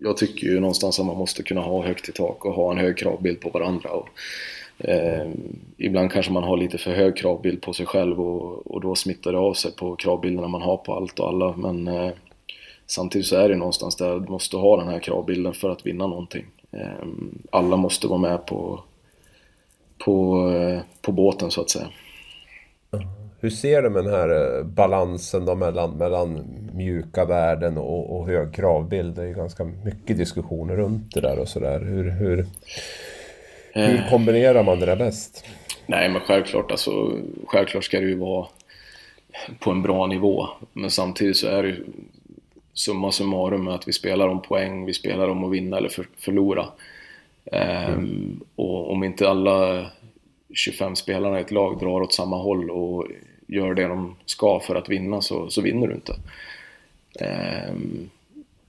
[0.03, 2.77] jag tycker ju någonstans att man måste kunna ha högt i tak och ha en
[2.77, 3.89] hög kravbild på varandra.
[3.89, 4.09] Och,
[4.77, 5.31] Eh,
[5.77, 9.31] ibland kanske man har lite för hög kravbild på sig själv och, och då smittar
[9.31, 11.55] det av sig på kravbilderna man har på allt och alla.
[11.57, 12.11] Men eh,
[12.85, 16.07] samtidigt så är det någonstans där du måste ha den här kravbilden för att vinna
[16.07, 16.45] någonting.
[16.71, 17.07] Eh,
[17.51, 18.83] alla måste vara med på,
[19.97, 21.87] på, eh, på båten så att säga.
[22.93, 23.22] Mm.
[23.43, 28.27] Hur ser du med den här eh, balansen då mellan, mellan mjuka värden och, och
[28.27, 29.15] hög kravbild?
[29.15, 31.79] Det är ju ganska mycket diskussioner runt det där och sådär.
[31.79, 32.45] Hur, hur,
[33.73, 34.09] hur eh.
[34.09, 35.45] kombinerar man det där bäst?
[35.85, 37.11] Nej, men självklart, alltså,
[37.47, 38.47] självklart ska det ju vara
[39.59, 40.47] på en bra nivå.
[40.73, 41.85] Men samtidigt så är det ju
[42.73, 46.07] summa summarum med att vi spelar om poäng, vi spelar om att vinna eller för,
[46.17, 46.65] förlora.
[47.51, 48.39] Ehm, mm.
[48.55, 49.85] och om inte alla
[50.53, 53.07] 25 spelarna i ett lag drar åt samma håll och
[53.47, 56.15] gör det de ska för att vinna så, så vinner du inte.
[57.69, 58.09] Um,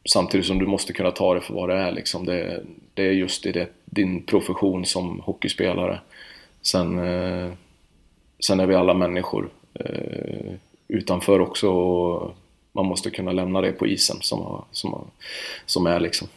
[0.05, 1.93] samtidigt som du måste kunna ta det för vad det är.
[1.93, 2.27] Liksom.
[2.27, 2.62] Det,
[2.95, 6.01] det är just i det, din profession som hockeyspelare.
[6.62, 7.53] Sen, eh,
[8.39, 10.55] sen är vi alla människor eh,
[10.89, 12.35] utanför också och
[12.72, 15.11] man måste kunna lämna det på isen som, som,
[15.66, 16.29] som är liksom.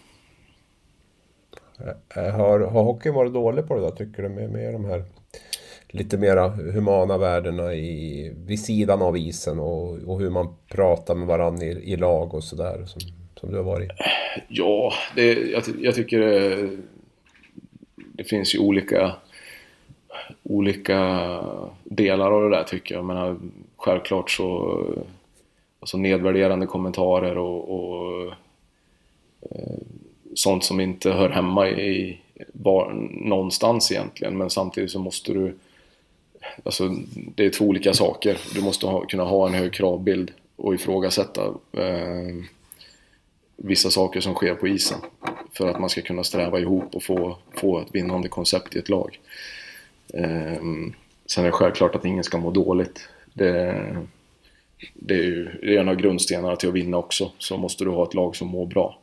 [2.15, 5.03] Eh, har, har hockeyn varit dålig på det där tycker du med, med de här
[5.89, 11.27] lite mera humana värdena i, vid sidan av isen och, och hur man pratar med
[11.27, 12.85] varandra i, i lag och sådär?
[12.85, 13.01] Som
[13.39, 13.91] som du har varit?
[14.47, 16.69] Ja, det, jag, jag tycker det,
[17.95, 19.15] det, finns ju olika,
[20.43, 20.99] olika
[21.83, 23.05] delar av det där tycker jag.
[23.05, 24.83] Men självklart så
[25.79, 28.25] alltså nedvärderande kommentarer och, och
[29.41, 29.77] eh,
[30.35, 32.21] sånt som inte hör hemma i
[32.53, 34.37] var, någonstans egentligen.
[34.37, 35.55] Men samtidigt så måste du
[36.63, 36.89] Alltså,
[37.35, 38.37] det är två olika saker.
[38.53, 41.45] Du måste ha, kunna ha en hög kravbild och ifrågasätta.
[41.73, 42.35] Eh,
[43.57, 44.99] vissa saker som sker på isen.
[45.53, 48.89] För att man ska kunna sträva ihop och få, få ett vinnande koncept i ett
[48.89, 49.19] lag.
[50.13, 50.61] Eh,
[51.25, 53.09] sen är det självklart att ingen ska må dåligt.
[53.33, 53.85] Det,
[54.93, 57.31] det är ju det är en av grundstenarna till att vinna också.
[57.37, 58.99] Så måste du ha ett lag som mår bra.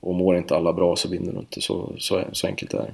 [0.00, 1.60] Och mår inte alla bra så vinner du inte.
[1.60, 2.92] Så, så, så enkelt är det.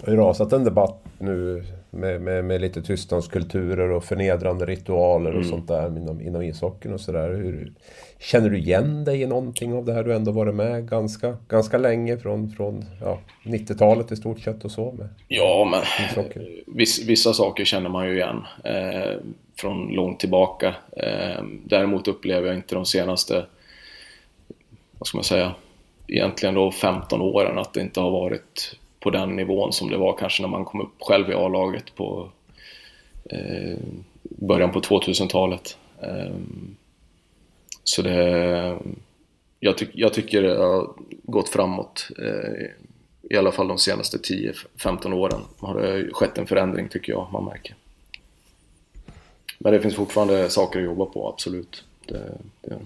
[0.00, 5.30] Det har ju rasat en debatt nu med, med, med lite tystnadskulturer och förnedrande ritualer
[5.30, 5.48] och mm.
[5.48, 7.70] sånt där inom, inom ishockeyn och sådär.
[8.18, 10.04] Känner du igen dig i någonting av det här?
[10.04, 14.64] Du har ändå varit med ganska, ganska länge från, från ja, 90-talet i stort sett
[14.64, 15.08] och så med.
[15.28, 15.82] Ja, men
[16.66, 19.16] viss, vissa saker känner man ju igen eh,
[19.56, 20.74] från långt tillbaka.
[20.96, 23.46] Eh, däremot upplever jag inte de senaste,
[24.98, 25.54] vad ska man säga,
[26.06, 28.76] egentligen då 15 åren att det inte har varit
[29.06, 32.30] på den nivån som det var kanske när man kom upp själv i A-laget på
[33.24, 33.78] eh,
[34.22, 35.76] början på 2000-talet.
[36.02, 36.34] Eh,
[37.84, 38.78] så det,
[39.60, 40.88] jag, ty jag, tycker det har
[41.22, 42.08] gått framåt.
[42.18, 42.66] Eh,
[43.30, 47.44] I alla fall de senaste 10-15 åren har det skett en förändring tycker jag man
[47.44, 47.74] märker.
[49.58, 51.84] Men det finns fortfarande saker att jobba på, absolut.
[52.06, 52.78] Det, det.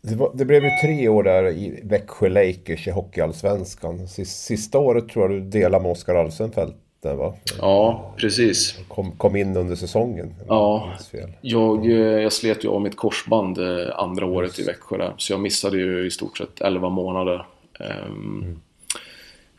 [0.00, 4.08] Det, var, det, blev ju tre år där i Växjö Lakers i Hockeyallsvenskan.
[4.08, 7.34] Sista året tror jag du delade med Oskar Alsenfelt där va?
[7.58, 8.78] Ja, precis.
[8.88, 10.34] Kom, kom in under säsongen.
[10.48, 10.94] Ja,
[11.40, 15.14] jag, eh, jag slet ju av mitt korsband eh, andra året i Växjö där.
[15.16, 17.46] Så jag missade ju i stort sett 11 månader.
[17.80, 18.60] Um, mm.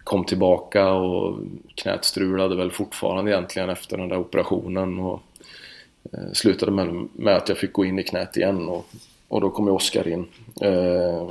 [0.03, 1.39] Kom tillbaka och
[1.75, 4.99] knät strulade väl fortfarande egentligen efter den där operationen.
[4.99, 5.21] Och,
[6.13, 8.85] uh, slutade med, med att jag fick gå in i knät igen och,
[9.29, 10.27] och då kom ju Oskar in.
[10.61, 11.29] Eh,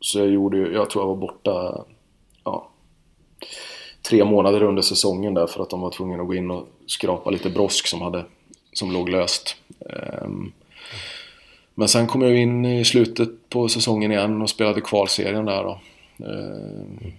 [0.00, 1.84] så jag gjorde jag tror jag var borta
[2.44, 2.68] ja,
[4.08, 7.30] tre månader under säsongen där för att de var tvungna att gå in och skrapa
[7.30, 8.24] lite brosk som, hade,
[8.72, 9.56] som låg löst.
[9.90, 10.28] Eh,
[11.74, 15.80] men sen kom jag in i slutet på säsongen igen och spelade kvalserien där då.
[16.24, 17.12] Eh,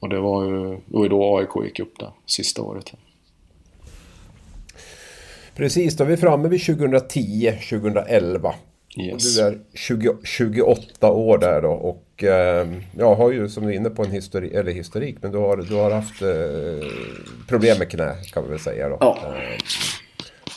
[0.00, 2.92] och det var ju det var då AIK gick upp där, sista året.
[5.56, 8.54] Precis, då är vi framme vid 2010, 2011.
[8.98, 9.36] Yes.
[9.36, 13.76] Du är 20, 28 år där då och eh, jag har ju som du är
[13.76, 16.28] inne på en historik, eller historik, men du har, du har haft eh,
[17.48, 18.96] problem med knä kan man väl säga då.
[19.00, 19.18] Ja.
[19.22, 19.58] Eh,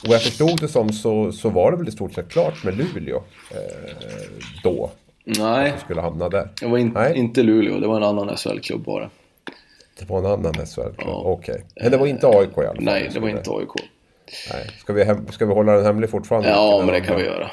[0.07, 2.77] och jag förstod det som så, så var det väl i stort sett klart med
[2.77, 3.57] Luleå eh,
[4.63, 4.91] då?
[5.23, 5.71] Nej.
[5.71, 6.49] Att skulle hamna där?
[6.61, 7.17] Det var in, Nej.
[7.17, 9.09] inte Luleå, det var en annan SHL-klubb bara.
[9.99, 11.21] Det var en annan SHL-klubb, ja.
[11.25, 11.53] okej.
[11.53, 11.65] Okay.
[11.81, 12.83] Men det var inte AIK i alla fall?
[12.83, 13.89] Nej, det var inte AIK.
[14.53, 14.69] Nej.
[14.79, 16.49] Ska, vi hem, ska vi hålla den hemlig fortfarande?
[16.49, 17.51] Ja, men det kan vi göra.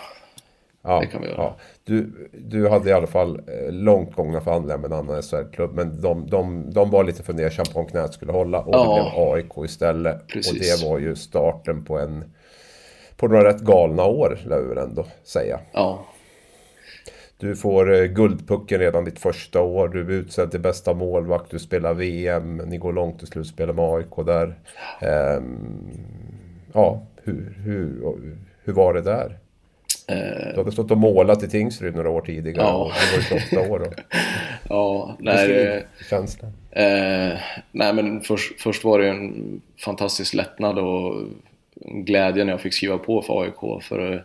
[0.87, 1.37] Ja, det kan vi göra.
[1.37, 1.57] Ja.
[1.85, 5.74] Du, du hade i alla fall eh, långt gångna förhandlingar med en annan SHL-klubb.
[5.74, 8.61] Men de, de, de var lite fundersamma på om knät skulle hålla.
[8.61, 8.97] Och ja.
[8.97, 10.27] det blev AIK istället.
[10.27, 10.53] Precis.
[10.53, 12.24] Och det var ju starten på en...
[13.16, 15.61] På några rätt galna år, lär vi väl ändå säga.
[15.72, 16.07] Ja.
[17.39, 19.89] Du får eh, Guldpucken redan ditt första år.
[19.89, 21.51] Du är utsedd till bästa målvakt.
[21.51, 22.57] Du spelar VM.
[22.57, 24.59] Ni går långt i slutspelet med AIK där.
[25.37, 25.91] Um,
[26.77, 28.14] ja, hur, hur,
[28.64, 29.39] hur var det där?
[30.09, 32.66] Eh, du hade stått och målat i Tingsryd några år tidigare.
[32.66, 32.74] Ja.
[32.74, 33.81] Och du var 28 år.
[33.81, 33.95] Och...
[34.68, 35.87] ja, nej.
[36.11, 36.53] Känslan.
[36.70, 37.39] Eh,
[37.72, 41.22] nej, men först, först var det en fantastisk lättnad och
[41.85, 43.83] glädje när jag fick skriva på för AIK.
[43.83, 44.20] För eh,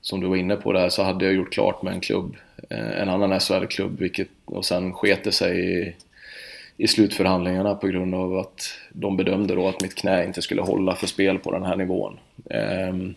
[0.00, 2.36] som du var inne på där så hade jag gjort klart med en klubb,
[2.70, 5.94] eh, en annan SHL-klubb, vilket och sen sket det sig i,
[6.76, 10.94] i slutförhandlingarna på grund av att de bedömde då att mitt knä inte skulle hålla
[10.94, 12.18] för spel på den här nivån.
[12.50, 13.14] Ehm,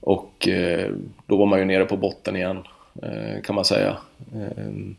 [0.00, 0.90] och eh,
[1.26, 2.62] då var man ju nere på botten igen
[3.02, 3.96] eh, kan man säga.
[4.34, 4.96] Ehm,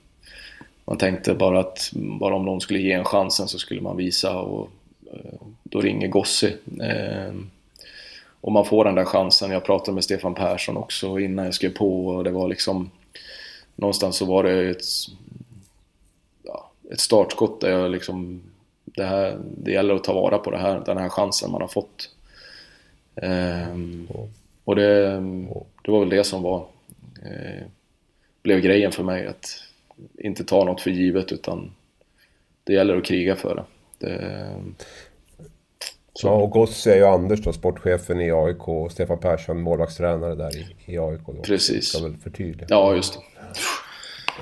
[0.85, 4.39] man tänkte bara att bara om de skulle ge en chansen så skulle man visa
[4.39, 4.69] och
[5.13, 6.55] eh, då ringer Gossi.
[6.81, 7.49] Ehm,
[8.41, 9.51] och man får den där chansen.
[9.51, 12.89] Jag pratade med Stefan Persson också innan jag skrev på och det var liksom
[13.75, 14.83] någonstans så var det ett,
[16.91, 18.41] ett startskott där jag liksom
[18.85, 21.67] det, här, det gäller att ta vara på det här, den här chansen man har
[21.67, 22.09] fått.
[23.15, 24.07] Um,
[24.63, 25.09] och det,
[25.83, 26.67] det var väl det som var
[27.23, 27.65] eh,
[28.41, 29.63] blev grejen för mig att
[30.17, 31.71] inte ta något för givet utan
[32.63, 33.65] det gäller att kriga för det.
[34.05, 34.51] det
[36.13, 36.27] så.
[36.27, 40.57] Ja, och Gossi är ju Anders då, sportchefen i AIK och Stefan Persson målvaktstränare där
[40.57, 41.21] i, i AIK.
[41.25, 41.41] Då.
[41.43, 41.87] Precis.
[41.87, 42.67] Ska väl förtydliga.
[42.69, 43.19] Ja, just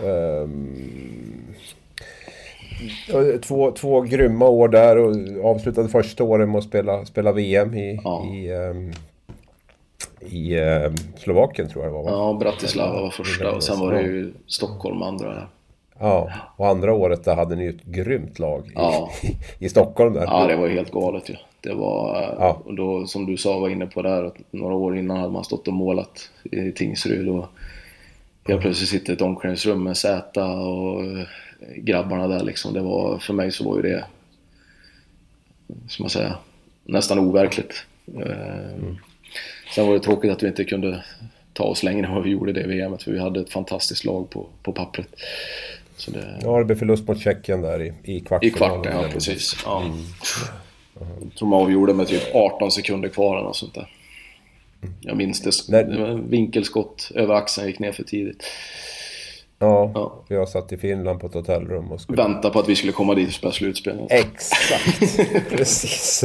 [0.01, 0.07] det.
[0.07, 1.55] Um,
[3.41, 5.15] två, två grymma år där och
[5.51, 8.25] avslutade första året med att spela, spela VM i, ja.
[8.33, 8.91] i um,
[10.19, 12.09] i eh, Slovakien tror jag det var va?
[12.11, 15.47] Ja, Bratislava var första och sen var det ju Stockholm andra.
[15.99, 19.11] Ja, och andra året där hade ni ju ett grymt lag i, ja.
[19.59, 20.21] i Stockholm där.
[20.21, 21.33] Ja, det var helt galet ju.
[21.33, 21.39] Ja.
[21.61, 22.61] Det var, ja.
[22.65, 25.43] och då som du sa, var inne på där, att några år innan hade man
[25.43, 27.45] stått och målat i Tingsryd och
[28.47, 31.01] helt plötsligt sitter ett omklädningsrum med Zäta och
[31.75, 32.73] grabbarna där liksom.
[32.73, 34.05] Det var, för mig så var ju det,
[35.87, 36.37] som man säga,
[36.83, 37.85] nästan overkligt.
[38.15, 38.97] Mm.
[39.75, 41.03] Sen var det tråkigt att vi inte kunde
[41.53, 44.29] ta oss längre än vad vi gjorde det VMet för vi hade ett fantastiskt lag
[44.29, 45.07] på, på pappret.
[45.97, 46.39] Så det...
[46.41, 48.79] Ja, det blev förlust mot Tjeckien där i, i kvartsfinalen.
[48.79, 49.57] I kvarten, ja precis.
[49.65, 49.81] Ja.
[49.81, 49.97] Mm.
[51.21, 53.89] Jag tror man avgjorde med typ 18 sekunder kvar eller något sånt där.
[55.01, 55.71] Jag minns det.
[55.71, 56.13] När...
[56.29, 58.43] vinkelskott över axeln, gick ner för tidigt.
[59.65, 62.23] Ja, ja, jag satt i Finland på ett hotellrum och skulle...
[62.23, 64.07] Vänta på att vi skulle komma dit och spela slutspel.
[64.09, 65.17] Exakt,
[65.49, 66.23] precis.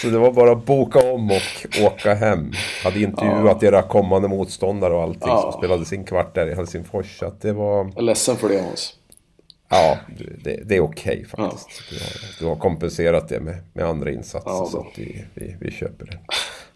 [0.00, 2.52] Så det var bara att boka om och åka hem.
[2.84, 3.68] Hade intervjuat ja.
[3.68, 5.42] era kommande motståndare och allting ja.
[5.42, 7.18] som spelade sin kvart där i Helsingfors.
[7.18, 7.84] Så att det var...
[7.84, 8.96] Jag är ledsen för det Hans.
[9.68, 9.98] Ja,
[10.44, 11.68] det, det är okej okay, faktiskt.
[11.90, 11.96] Ja.
[11.96, 14.64] Du, har, du, har, kompenserat det med, med andra insatser.
[14.70, 16.18] så att vi, vi, vi köper det.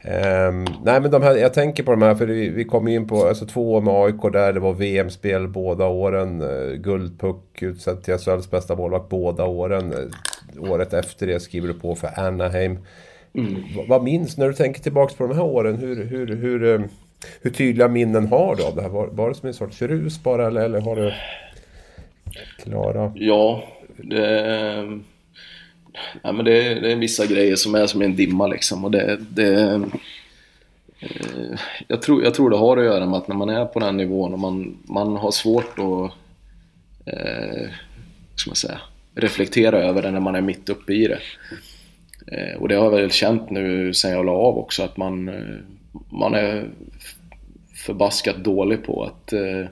[0.07, 3.07] Um, nej men de här, jag tänker på de här för vi, vi kom in
[3.07, 6.43] på alltså, två år med AIK där det var VM-spel båda åren.
[6.43, 9.93] Uh, Guldpuck utsedd till SHLs bästa målvakt båda åren.
[9.93, 12.79] Uh, året efter det skriver du på för Anaheim.
[13.35, 13.63] Mm.
[13.89, 15.77] vad minns när du tänker tillbaka på de här åren?
[15.77, 16.89] Hur, hur, hur, um,
[17.43, 18.89] hur tydliga minnen har du av det här?
[18.89, 21.13] Var, var det som en sorts rus bara eller, eller har du
[22.59, 23.13] klara?
[23.15, 23.65] Ja,
[23.97, 25.01] det
[26.23, 28.85] ja, men det, det är vissa grejer som är som en dimma liksom.
[28.85, 29.81] Och det, det,
[31.01, 33.81] eh, jag, tror, jag tror det har att göra med att när man är på
[33.81, 36.13] den nivån och man, man har svårt att
[37.07, 37.69] eh,
[38.37, 38.81] ska man säga,
[39.15, 41.21] reflektera över det när man är mitt uppe i det.
[42.27, 45.29] Eh, och det har jag väl känt nu sen jag la av också att man,
[45.29, 45.57] eh,
[46.11, 46.69] man är
[47.75, 49.67] förbaskat dålig på att eh,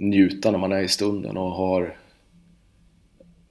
[0.00, 1.96] njuta när man är i stunden och har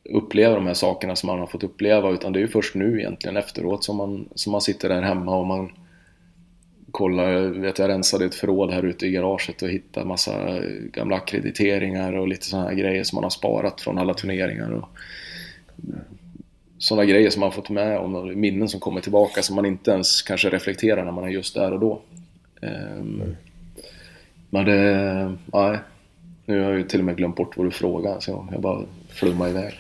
[0.09, 2.99] uppleva de här sakerna som man har fått uppleva utan det är ju först nu
[2.99, 5.71] egentligen efteråt som man, som man sitter där hemma och man
[6.91, 10.59] kollar, vet jag rensade ett förråd här ute i garaget och hittade massa
[10.93, 14.89] gamla akkrediteringar och lite sådana här grejer som man har sparat från alla turneringar och
[16.77, 20.21] sådana grejer som man fått med om minnen som kommer tillbaka som man inte ens
[20.21, 22.01] kanske reflekterar när man är just där och då.
[22.61, 23.35] Um,
[24.49, 25.79] men det, nej.
[26.45, 28.85] Nu har jag ju till och med glömt bort vad du frågade så jag bara
[29.15, 29.73] flumma iväg.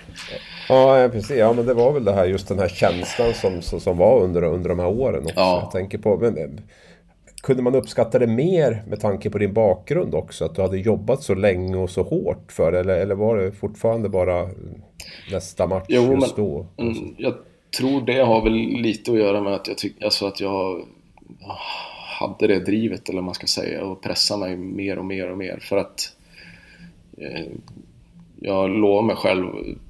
[0.69, 1.37] Ja, precis.
[1.37, 4.21] Ja, men det var väl det här, just den här känslan som, som, som var
[4.21, 5.33] under, under de här åren också.
[5.35, 5.59] Ja.
[5.63, 6.49] Jag tänker på, men, eh,
[7.41, 10.45] kunde man uppskatta det mer med tanke på din bakgrund också?
[10.45, 12.79] Att du hade jobbat så länge och så hårt för det?
[12.79, 14.49] Eller, eller var det fortfarande bara
[15.31, 16.65] nästa match jo, just men, då?
[16.77, 17.33] Mm, jag
[17.77, 20.85] tror det har väl lite att göra med att jag tycker, alltså att jag
[22.19, 25.37] hade det drivet eller vad man ska säga och pressa mig mer och mer och
[25.37, 26.13] mer för att
[27.17, 27.45] eh,
[28.41, 29.47] jag lovar mig själv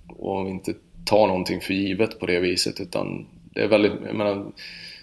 [0.09, 0.73] att inte
[1.05, 4.45] ta någonting för givet på det viset utan det är väldigt, jag menar,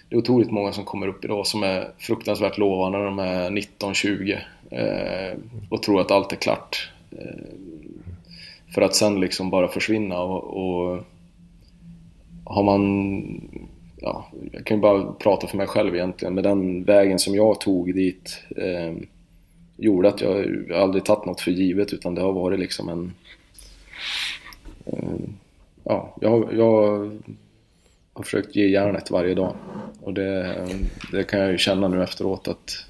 [0.09, 3.49] det är otroligt många som kommer upp idag som är fruktansvärt lovande när de är
[3.49, 4.39] 19-20
[4.71, 5.37] eh,
[5.69, 6.91] och tror att allt är klart.
[7.11, 7.53] Eh,
[8.73, 11.03] för att sen liksom bara försvinna och, och
[12.43, 13.23] har man,
[14.01, 17.61] ja, jag kan ju bara prata för mig själv egentligen, men den vägen som jag
[17.61, 18.93] tog dit eh,
[19.77, 23.13] gjorde att jag aldrig tagit något för givet utan det har varit liksom en
[24.85, 25.29] Eh,
[25.83, 27.11] ja, jag, jag
[28.13, 29.55] har försökt ge järnet varje dag.
[30.01, 30.67] Och det,
[31.11, 32.85] det kan jag ju känna nu efteråt att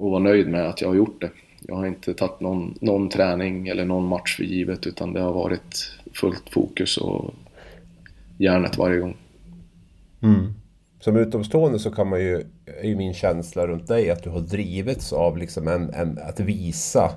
[0.00, 1.30] och vara nöjd med att jag har gjort det.
[1.60, 5.32] Jag har inte tagit någon, någon träning eller någon match för givet utan det har
[5.32, 7.34] varit fullt fokus och
[8.38, 9.16] järnet varje gång.
[10.22, 10.54] Mm.
[11.00, 12.44] Som utomstående så kan man ju,
[12.82, 16.40] är ju min känsla runt dig att du har drivits av liksom en, en att
[16.40, 17.12] visa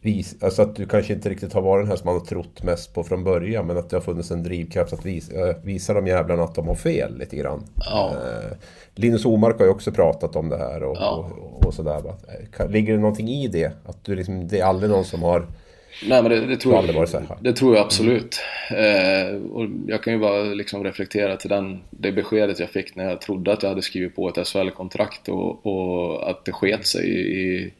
[0.00, 2.62] vis, alltså att du kanske inte riktigt har varit den här som man har trott
[2.62, 5.94] mest på från början men att det har funnits en drivkraft att visa, äh, visa
[5.94, 7.64] de jävlarna att de har fel lite grann.
[7.76, 8.10] Ja.
[8.10, 8.56] Eh,
[8.94, 11.30] Linus Omark har ju också pratat om det här och, ja.
[11.38, 12.02] och, och sådär.
[12.68, 13.72] Ligger det någonting i det?
[13.86, 15.46] Att du liksom, det är aldrig någon som har
[16.04, 16.84] Nej men det, det tror, jag,
[17.40, 18.40] det tror jag absolut.
[18.70, 19.36] Mm.
[19.36, 23.08] Eh, och jag kan ju bara liksom reflektera till den, det beskedet jag fick när
[23.08, 27.08] jag trodde att jag hade skrivit på ett SHL-kontrakt och, och, att det sket sig
[27.08, 27.72] i,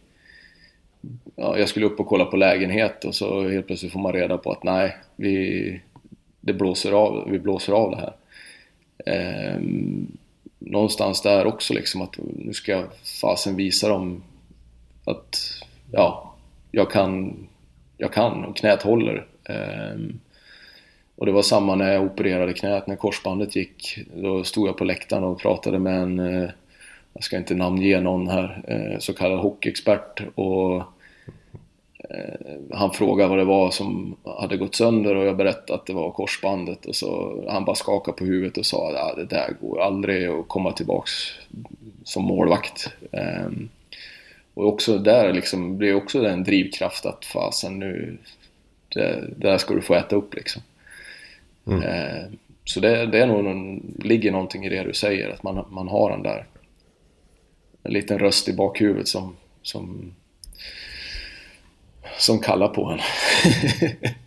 [1.37, 4.39] ja, jag skulle upp och kolla på lägenhet och så helt plötsligt får man reda
[4.39, 5.81] på att nej, vi,
[6.41, 8.13] det blåser av, vi blåser av det här.
[9.07, 9.61] Eh,
[10.59, 12.85] någonstans där också liksom att nu ska jag
[13.21, 14.23] fasen visa dem
[15.05, 15.39] att
[15.93, 16.35] ja,
[16.71, 17.37] jag kan,
[17.97, 19.27] jag kan och knät håller.
[19.45, 19.99] Eh,
[21.17, 23.99] och det var samma när jag opererade knät, när korsbandet gick.
[24.15, 26.51] Då stod jag på läktaren och pratade med en, eh,
[27.13, 30.83] jag ska inte namnge någon här, eh, så kallad hockeyexpert och
[32.73, 36.11] han frågade vad det var som hade gått sönder och jag berättade att det var
[36.11, 40.27] korsbandet och så han bara skakade på huvudet och sa att det där går aldrig
[40.27, 41.13] att komma tillbaks
[42.05, 42.91] som målvakt.
[43.13, 43.69] Ehm,
[44.55, 48.19] och också där liksom, blir också en drivkraft att fasen nu,
[48.89, 50.63] det, det där ska du få äta upp liksom.
[51.67, 51.83] Mm.
[51.83, 55.65] Ehm, så det, det är nog någon, ligger någonting i det du säger, att man,
[55.71, 56.47] man har den där
[57.83, 60.15] en liten röst i bakhuvudet som, som
[62.19, 62.99] som kallar på en.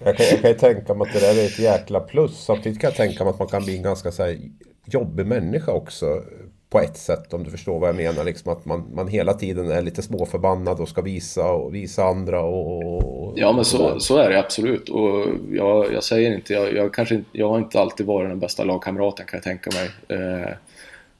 [0.03, 2.43] jag, kan, jag kan ju tänka mig att det där är ett jäkla plus.
[2.45, 4.37] Samtidigt kan jag tänka mig att man kan bli en ganska så här,
[4.85, 6.23] jobbig människa också.
[6.69, 8.23] På ett sätt om du förstår vad jag menar.
[8.23, 12.41] Liksom att man, man hela tiden är lite småförbannad och ska visa och visa andra.
[12.41, 14.89] Och, och ja men så, så är det absolut.
[14.89, 18.63] Och jag, jag säger inte jag, jag, kanske, jag har inte alltid varit den bästa
[18.63, 20.19] lagkamraten kan jag tänka mig.
[20.19, 20.49] Eh,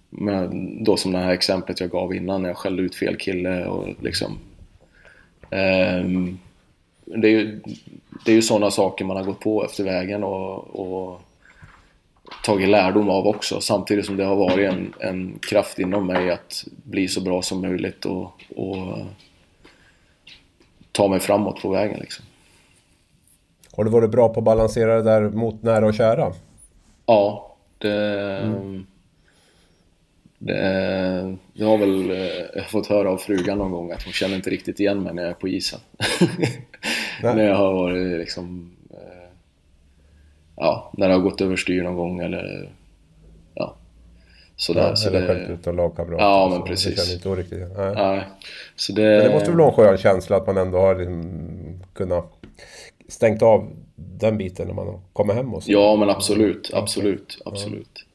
[0.09, 3.65] men då som det här exemplet jag gav innan när jag skällde ut fel kille
[3.65, 4.39] och liksom
[5.51, 6.39] Um,
[7.17, 7.61] det är ju,
[8.25, 11.21] det är ju sådana saker man har gått på efter vägen och, och,
[12.43, 13.61] tagit lärdom av också.
[13.61, 17.61] Samtidigt som det har varit en, en kraft inom mig att bli så bra som
[17.61, 18.97] möjligt och, och
[20.91, 21.99] ta mig framåt på vägen.
[21.99, 22.25] Liksom.
[23.71, 26.33] Har du varit bra på att balansera det där mot nära och kära?
[27.05, 28.37] Ja, det...
[28.37, 28.85] Mm.
[30.41, 32.09] Det, jag har väl
[32.55, 35.13] jag har fått höra av frugan någon gång att hon känner inte riktigt igen mig
[35.13, 35.79] när jag är på isen.
[37.21, 38.71] när jag har varit liksom...
[38.91, 39.29] Eh,
[40.55, 42.69] ja, när det har gått överstyr någon gång eller...
[43.53, 43.75] Ja.
[44.55, 44.87] Sådär.
[44.89, 46.19] Ja, så eller skällt ut en lagkamrat.
[46.19, 47.09] Ja, men precis.
[47.09, 47.77] Det inte riktigt.
[47.77, 47.93] Nej.
[47.95, 48.23] Nej.
[48.75, 49.01] Så det...
[49.01, 51.23] Men det måste väl vara en skön känsla att man ändå har liksom
[51.93, 52.33] kunnat
[53.07, 55.71] stängt av den biten när man kommer hem och så.
[55.71, 56.71] Ja, men absolut.
[56.73, 57.41] Absolut.
[57.45, 58.05] Absolut.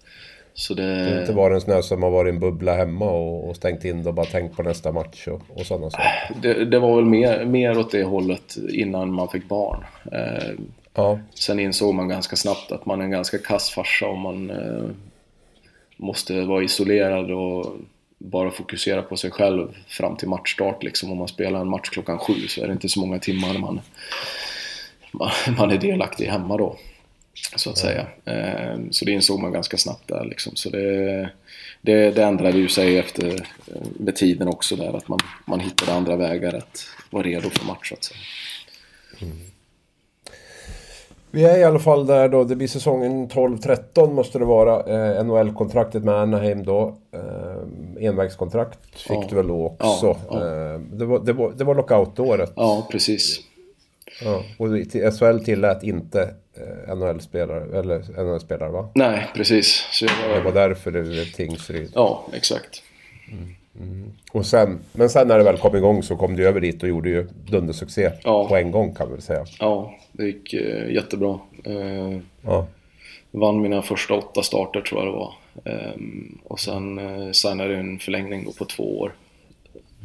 [0.57, 1.05] Så det...
[1.05, 3.57] det inte varit en sån här som har varit i en bubbla hemma och, och
[3.57, 6.35] stängt in och bara tänkt på nästa match och, och sådana saker.
[6.43, 9.85] Det, det, var väl mer, mer åt det hållet innan man fick barn.
[10.13, 10.53] Eh,
[10.95, 11.19] ja.
[11.35, 14.91] Sen insåg man ganska snabbt att man är en ganska kass farsa om man eh,
[15.97, 17.77] måste vara isolerad och
[18.19, 21.13] bara fokusera på sig själv fram till matchstart liksom.
[21.13, 23.81] Om man spelar en match klockan sju så är det inte så många timmar man,
[25.59, 26.77] man är delaktig hemma då.
[27.57, 28.07] Så att säga.
[28.25, 30.57] Eh, så det insåg man ganska snabbt där liksom.
[30.57, 31.31] Så det,
[31.83, 33.35] det, det ändrade ju sig efter
[33.67, 37.67] eh, med tiden också där att man, man hittade andra vägar att vara redo för
[37.67, 38.21] match så att säga.
[39.23, 39.37] Mm.
[41.31, 44.81] Vi är i alla fall där då, det blir säsongen 12-13 måste det vara.
[44.81, 46.97] Eh, NHL-kontraktet med Anaheim då.
[47.13, 49.27] Eh, envägskontrakt fick ja.
[49.29, 50.07] du väl då också.
[50.07, 50.37] Ja, ja.
[50.37, 52.53] Eh, det, var, det, var, det var lockout-året.
[52.57, 53.41] Ja, precis.
[54.25, 54.69] Ja, och
[55.15, 56.35] SHL tillät inte
[56.97, 58.89] NHL-spelare, eller NHL-spelare va?
[58.95, 59.89] Nej, precis.
[59.93, 60.35] Så var...
[60.35, 61.93] Det var därför det blev Tingsryd.
[61.95, 62.83] Ja, exakt.
[63.33, 63.55] Mm.
[63.81, 64.13] Mm.
[64.33, 66.89] Och sen, men sen när det väl kom igång så kom du över dit och
[66.89, 68.49] gjorde ju dundersuccé ja.
[68.49, 69.45] på en gång kan vi väl säga.
[69.59, 71.39] Ja, det gick eh, jättebra.
[71.65, 72.67] Eh, ja.
[73.31, 75.35] Vann mina första åtta starter tror jag det var.
[75.65, 75.95] Eh,
[76.45, 79.15] och sen eh, signade jag en förlängning på två år.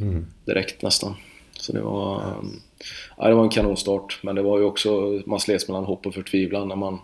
[0.01, 0.25] Mm.
[0.45, 1.15] Direkt nästan.
[1.51, 2.15] Så det var...
[2.15, 2.61] Um,
[3.17, 6.13] ja, det var en kanonstart, men det var ju också, man slets mellan hopp och
[6.13, 6.99] förtvivlan när man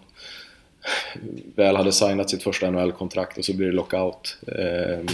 [1.55, 4.37] väl hade signat sitt första NHL-kontrakt och så blir det lockout.
[4.47, 5.07] Ehm,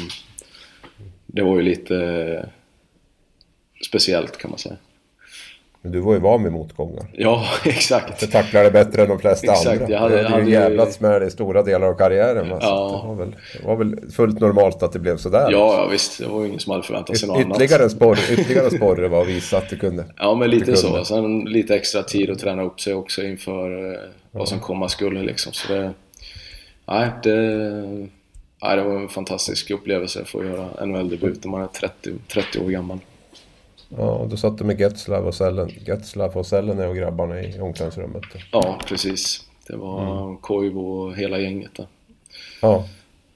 [1.26, 2.50] det var ju lite eh,
[3.86, 4.78] speciellt kan man säga.
[5.84, 7.06] Men du var ju van vid motgångar.
[7.14, 8.20] Ja, exakt.
[8.20, 9.82] Du tacklade bättre än de flesta exakt.
[9.82, 9.90] andra.
[9.90, 12.48] Jag hade, du hade ju jävlats med det i stora delar av karriären.
[12.50, 13.02] Ja.
[13.02, 15.52] Det, var väl, det var väl fullt normalt att det blev sådär.
[15.52, 16.20] Ja, ja visst.
[16.20, 17.92] Det var ju ingen som hade förväntat sig något ytterligare annat.
[17.92, 20.06] Sporre, ytterligare en sporre var att visa att du kunde.
[20.18, 21.06] Ja, men lite så.
[21.06, 24.00] Sen lite extra tid att träna upp sig också inför eh,
[24.32, 25.54] vad som komma skulle liksom.
[25.54, 25.94] Så det,
[26.88, 27.38] nej, det,
[28.64, 32.60] nej, det var en fantastisk upplevelse att få göra NHL-debut när man är 30, 30
[32.60, 33.00] år gammal.
[33.98, 37.60] Ja, och då satt du med Getzlav och Sellen, Getzlav och Sellene och grabbarna i
[37.60, 38.24] omklädningsrummet.
[38.52, 39.48] Ja, precis.
[39.68, 40.38] Det var mm.
[40.38, 41.88] Koivu och hela gänget där.
[42.62, 42.88] Ja.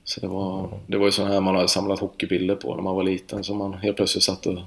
[0.04, 2.96] Så det var, det var ju sådana här man hade samlat hockeybilder på när man
[2.96, 4.60] var liten som man helt plötsligt satt och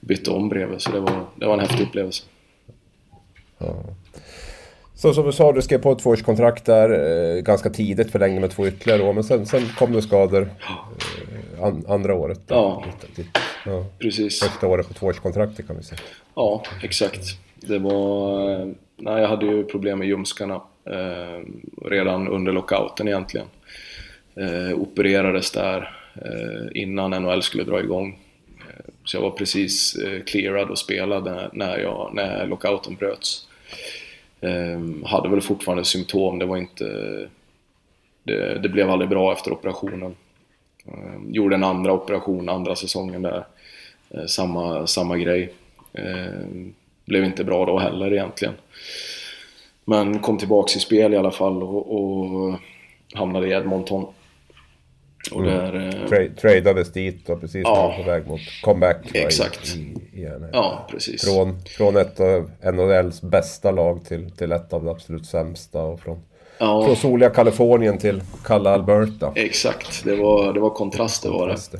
[0.00, 0.80] bytte om bredvid.
[0.80, 2.24] Så det var, det var en häftig upplevelse.
[3.58, 3.84] Ja.
[4.96, 6.90] Så som du sa, du skrev på ett tvåårskontrakt där
[7.36, 9.12] eh, ganska tidigt, förlängde med två ytterligare år.
[9.12, 12.40] Men sen, sen kom det skador eh, an, andra året.
[12.46, 13.30] Då, ja, lite,
[13.66, 14.40] ja, precis.
[14.40, 16.00] Första året på tvåårskontraktet kan vi säga.
[16.34, 17.20] Ja, exakt.
[17.54, 18.50] Det var...
[18.50, 18.66] Eh,
[18.96, 21.42] nej, jag hade ju problem med ljumskarna eh,
[21.84, 23.46] redan under lockouten egentligen.
[24.34, 28.18] Eh, opererades där eh, innan NHL skulle dra igång.
[29.04, 33.46] Så jag var precis clearad och spelade när, jag, när lockouten bröts.
[34.40, 36.84] Ehm, hade väl fortfarande symptom, det var inte...
[38.22, 40.16] Det, det blev aldrig bra efter operationen.
[40.86, 43.46] Ehm, gjorde en andra operation andra säsongen där.
[44.10, 45.52] Eh, samma, samma grej.
[45.92, 46.74] Ehm,
[47.04, 48.54] blev inte bra då heller egentligen.
[49.84, 52.54] Men kom tillbaks i spel i alla fall och, och
[53.14, 54.06] hamnade i Edmonton.
[55.32, 55.54] Och mm.
[55.54, 59.14] där, eh, Tra tradades dit och precis ja, på väg mot comeback.
[59.14, 59.76] Exakt.
[59.76, 59.78] I,
[60.20, 61.24] i, ja, precis.
[61.24, 65.82] Från, från ett av NHLs bästa lag till, till ett av de absolut sämsta.
[65.82, 66.22] Och från,
[66.58, 66.84] ja.
[66.84, 69.32] från soliga Kalifornien till kalla Alberta.
[69.34, 71.78] Exakt, det var, det var kontraster var det.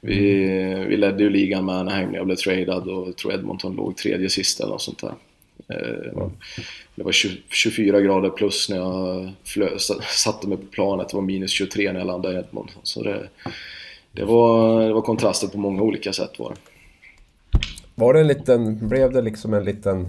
[0.00, 0.24] Vi,
[0.88, 3.96] vi ledde ju ligan med Anaheim när jag blev tradad och jag tror Edmonton låg
[3.96, 5.12] tredje sist eller något sånt där.
[5.70, 6.30] Eh, ja.
[6.94, 11.08] Det var 20, 24 grader plus när jag flö, satte mig på planet.
[11.08, 12.80] Det var minus 23 när jag landade i Edmonton.
[12.82, 13.28] Så det,
[14.12, 16.60] det, var, det var kontraster på många olika sätt var det.
[17.94, 20.08] Var det en liten, blev det liksom en liten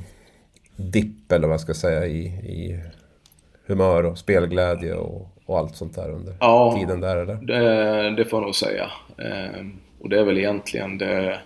[0.76, 2.80] dipp eller vad jag ska säga i, i
[3.66, 7.36] humör och spelglädje och, och allt sånt där under ja, tiden där eller?
[7.36, 8.91] Det, det får jag nog säga.
[9.18, 9.66] Eh,
[9.99, 11.39] och det är väl egentligen det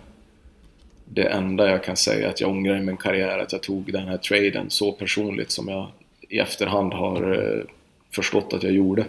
[1.08, 4.08] det enda jag kan säga att jag ångrar i min karriär att jag tog den
[4.08, 5.88] här traden så personligt som jag
[6.28, 7.64] i efterhand har eh,
[8.10, 9.04] förstått att jag gjorde.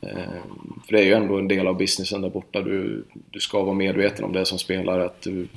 [0.00, 0.42] Eh,
[0.86, 2.60] för det är ju ändå en del av businessen där borta.
[2.60, 5.04] Du, du ska vara medveten om det som spelare.
[5.04, 5.48] Att du,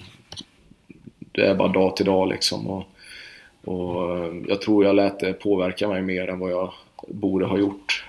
[1.31, 2.67] det är bara dag till dag liksom.
[2.67, 2.83] Och,
[3.63, 6.73] och eh, jag tror jag lät det påverka mig mer än vad jag
[7.07, 8.05] borde ha gjort.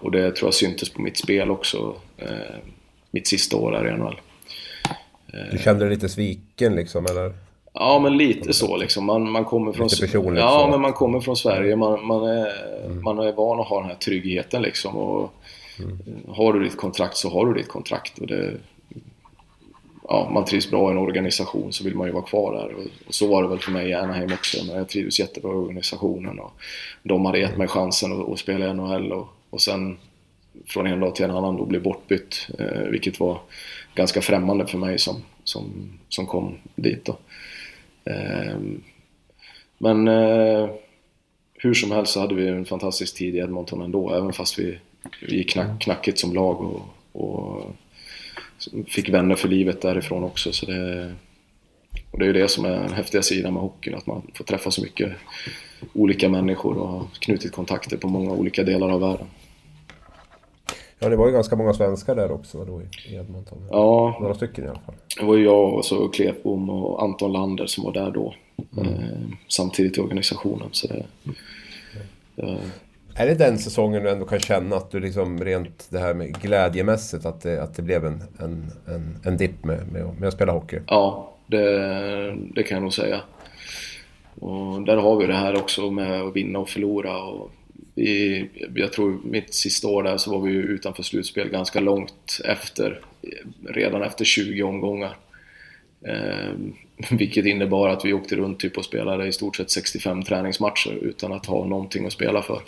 [0.00, 1.94] Och det tror jag syntes på mitt spel också.
[3.10, 4.20] Mitt sista år här i NHL.
[5.52, 7.32] Du kände dig lite sviken liksom eller?
[7.74, 9.04] Ja men lite så liksom.
[9.04, 9.86] Man, man kommer från...
[9.86, 10.70] Lite personligt Ja så.
[10.70, 11.76] men man kommer från Sverige.
[11.76, 12.46] Man, man, är,
[12.86, 13.02] mm.
[13.02, 14.96] man är van att ha den här tryggheten liksom.
[14.96, 15.34] Och
[15.78, 15.98] mm.
[16.28, 18.18] Har du ditt kontrakt så har du ditt kontrakt.
[18.18, 18.54] Och det,
[20.08, 22.74] ja, man trivs bra i en organisation så vill man ju vara kvar där.
[22.74, 24.64] Och, och så var det väl för mig i Anaheim också.
[24.66, 26.38] Men jag trivdes jättebra i organisationen.
[26.38, 26.52] Och
[27.02, 29.12] de hade gett mig chansen att, att spela i NHL.
[29.12, 29.98] Och, och sen
[30.66, 32.48] från en dag till en annan då bli bortbytt.
[32.58, 33.40] Eh, vilket var
[33.94, 37.18] ganska främmande för mig som, som, som kom dit då.
[38.04, 38.58] Eh,
[39.78, 40.70] men eh,
[41.54, 44.14] hur som helst så hade vi en fantastisk tid i Edmonton ändå.
[44.14, 44.78] Även fast vi,
[45.20, 46.60] vi gick knack, knackigt som lag.
[46.60, 46.82] och,
[47.12, 47.72] och
[48.88, 50.52] fick vänner för livet därifrån också.
[50.52, 51.12] Så det,
[52.10, 54.44] och det är ju det som är den häftiga sidan med hockeyn, att man får
[54.44, 55.12] träffa så mycket
[55.92, 59.26] olika människor och har knutit kontakter på många olika delar av världen.
[61.02, 63.58] Ja, det var ju ganska många svenskar där också då i Edmonton.
[63.70, 64.18] Ja.
[64.20, 64.94] Några stycken i alla fall.
[65.18, 68.34] Det var ju jag och så Klefbom och Anton Lander som var där då.
[68.76, 68.94] Mm.
[68.94, 69.00] Eh,
[69.48, 70.68] samtidigt i organisationen.
[70.72, 71.04] Så det,
[72.36, 72.58] det,
[73.14, 76.40] är det den säsongen du ändå kan känna att du liksom rent det här med
[76.42, 80.34] glädjemässigt att det, att det blev en, en, en, en dipp med, med, med, att
[80.34, 80.80] spela hockey?
[80.86, 83.20] Ja, det, det kan jag nog säga.
[84.40, 87.22] Och där har vi det här också med att vinna och förlora.
[87.22, 87.50] Och
[87.94, 93.00] vi, jag tror mitt sista år där så var vi utanför slutspel ganska långt efter,
[93.68, 95.16] redan efter 20 omgångar.
[96.06, 96.52] Eh,
[97.10, 101.32] vilket innebar att vi åkte runt typ och spelade i stort sett 65 träningsmatcher utan
[101.32, 102.62] att ha någonting att spela för.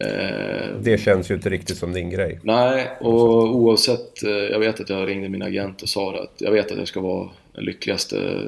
[0.00, 2.40] Eh, det känns ju inte riktigt som din grej.
[2.42, 6.50] Nej, och oavsett, eh, jag vet att jag ringde min agent och sa att jag
[6.50, 8.40] vet att jag ska vara den lyckligaste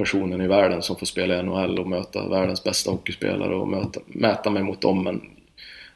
[0.00, 4.00] personen i världen som får spela i NHL och möta världens bästa hockeyspelare och möta,
[4.06, 5.20] mäta mig mot dem men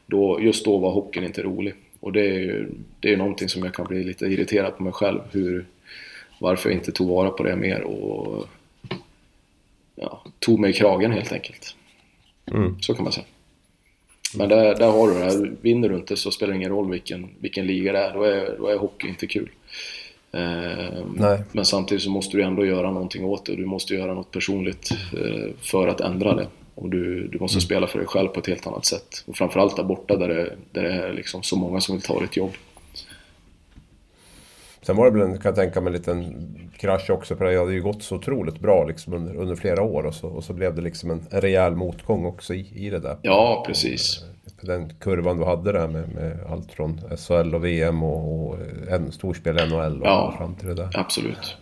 [0.05, 1.73] då, just då var hockeyn inte rolig.
[1.99, 4.93] Och det är ju det är någonting som jag kan bli lite irriterad på mig
[4.93, 5.65] själv, hur,
[6.39, 8.47] varför jag inte tog vara på det mer och
[9.95, 11.75] ja, tog mig i kragen helt enkelt.
[12.51, 12.75] Mm.
[12.81, 13.25] Så kan man säga.
[14.37, 15.51] Men där, där har du det.
[15.61, 18.13] Vinner du inte så spelar det ingen roll vilken, vilken liga det är.
[18.13, 18.57] Då, är.
[18.57, 19.49] då är hockey inte kul.
[20.35, 21.05] Eh,
[21.51, 23.55] men samtidigt så måste du ändå göra någonting åt det.
[23.55, 26.47] Du måste göra något personligt eh, för att ändra det.
[26.75, 27.61] Och du, du måste mm.
[27.61, 29.23] spela för dig själv på ett helt annat sätt.
[29.25, 32.19] Och framförallt där borta där det, där det är liksom så många som vill ta
[32.19, 32.51] ditt jobb.
[34.81, 37.35] Sen var det väl, en, kan jag tänka mig, en liten krasch också.
[37.35, 40.05] För det hade ju gått så otroligt bra liksom under, under flera år.
[40.05, 42.99] Och så, och så blev det liksom en, en rejäl motgång också i, i det
[42.99, 43.17] där.
[43.21, 44.23] Ja, precis.
[44.61, 48.57] Den kurvan du hade där med, med allt från SHL och VM och, och
[48.89, 50.89] en storspel NHL och ja, fram till det där.
[50.93, 51.57] absolut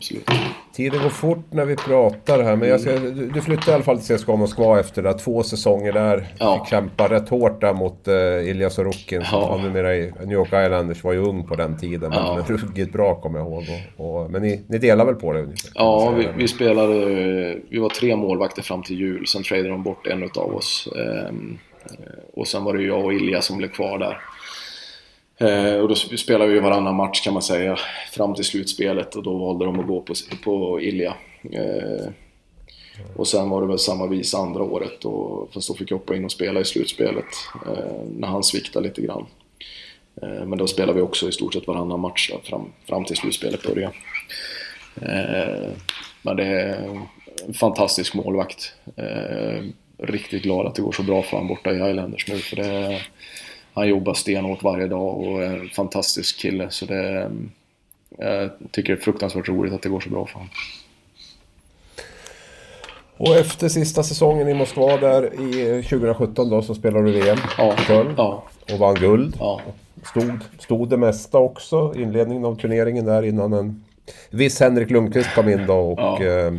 [0.00, 0.24] absolut.
[0.72, 3.84] Tiden går fort när vi pratar här, men jag ska, du, du flyttade i alla
[3.84, 5.14] fall till CSKA Moskva efter det.
[5.14, 6.26] Två säsonger där.
[6.38, 6.58] Ja.
[6.58, 9.48] Fick kämpa rätt hårt där mot uh, Ilja Sorokin som ja.
[9.48, 11.04] var numera i New York Islanders.
[11.04, 12.44] Var ju ung på den tiden, ja.
[12.48, 13.64] men ruggigt bra kommer jag ihåg.
[13.96, 15.70] Och, och, men ni, ni delar väl på det ungefär?
[15.74, 16.94] Ja, vi, vi, spelade...
[17.70, 20.88] Vi var tre målvakter fram till jul, sen tradade de bort en av oss.
[21.28, 24.20] Um, Eh, och sen var det jag och Ilja som blev kvar där.
[25.36, 27.78] Eh, och då spelade vi varannan match kan man säga
[28.12, 30.14] fram till slutspelet och då valde de att gå på,
[30.44, 31.14] på Ilja.
[31.52, 32.08] Eh,
[33.16, 36.16] och sen var det väl samma vis andra året och, fast då fick jag hoppa
[36.16, 37.24] in och spela i slutspelet
[38.16, 39.26] när han sviktade lite grann.
[40.20, 43.94] Men då spelade vi också i stort sett varannan match fram, fram till slutspelet började.
[46.22, 46.98] Men det är
[47.46, 48.72] en fantastisk målvakt.
[50.02, 53.00] Riktigt glad att det går så bra för honom borta i Highlanders nu för det
[53.74, 56.70] han jobbar stenhårt varje dag och är en fantastisk kille.
[56.70, 57.30] Så det,
[58.18, 60.50] jag tycker det är fruktansvärt roligt att det går så bra för honom.
[63.16, 67.74] Och efter sista säsongen i Moskva där i 2017 då så spelade du VM ja,
[67.74, 68.44] i Köln ja.
[68.72, 69.36] och vann guld.
[69.38, 69.60] Ja.
[70.04, 73.84] Stod, stod det mesta också, inledningen av turneringen där innan en
[74.30, 76.24] viss Henrik Lundqvist kom in då och ja.
[76.24, 76.52] eh,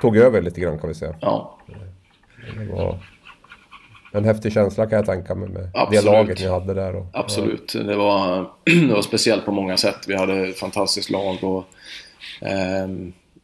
[0.00, 1.14] tog över lite grann kan vi säga.
[1.20, 1.55] Ja.
[2.54, 2.98] Det var
[4.12, 6.04] en häftig känsla kan jag tänka mig med Absolut.
[6.04, 6.96] det laget ni hade där.
[6.96, 7.82] Och, Absolut, ja.
[7.82, 8.50] det, var,
[8.88, 9.98] det var speciellt på många sätt.
[10.08, 11.64] Vi hade ett fantastiskt lag och
[12.48, 12.88] eh,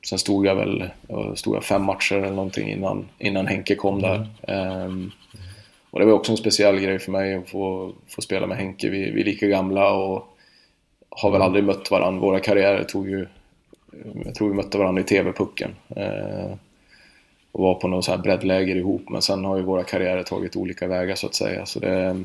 [0.06, 0.90] sen stod jag väl
[1.34, 4.28] stod jag fem matcher eller någonting innan, innan Henke kom där.
[4.42, 5.02] Mm.
[5.02, 5.12] Eh,
[5.90, 8.88] och det var också en speciell grej för mig att få, få spela med Henke.
[8.88, 10.28] Vi, vi är lika gamla och
[11.10, 12.20] har väl aldrig mött varandra.
[12.20, 13.26] Våra karriärer tog ju...
[14.24, 15.70] Jag tror vi mötte varandra i TV-pucken.
[15.96, 16.54] Eh,
[17.52, 19.02] och var på något så här breddläger ihop.
[19.10, 21.66] Men sen har ju våra karriärer tagit olika vägar så att säga.
[21.66, 22.24] Så det,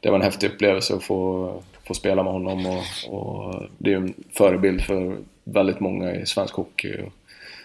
[0.00, 1.52] det var en häftig upplevelse att få,
[1.86, 6.54] få spela med honom och, och det är en förebild för väldigt många i svensk
[6.54, 6.96] hockey.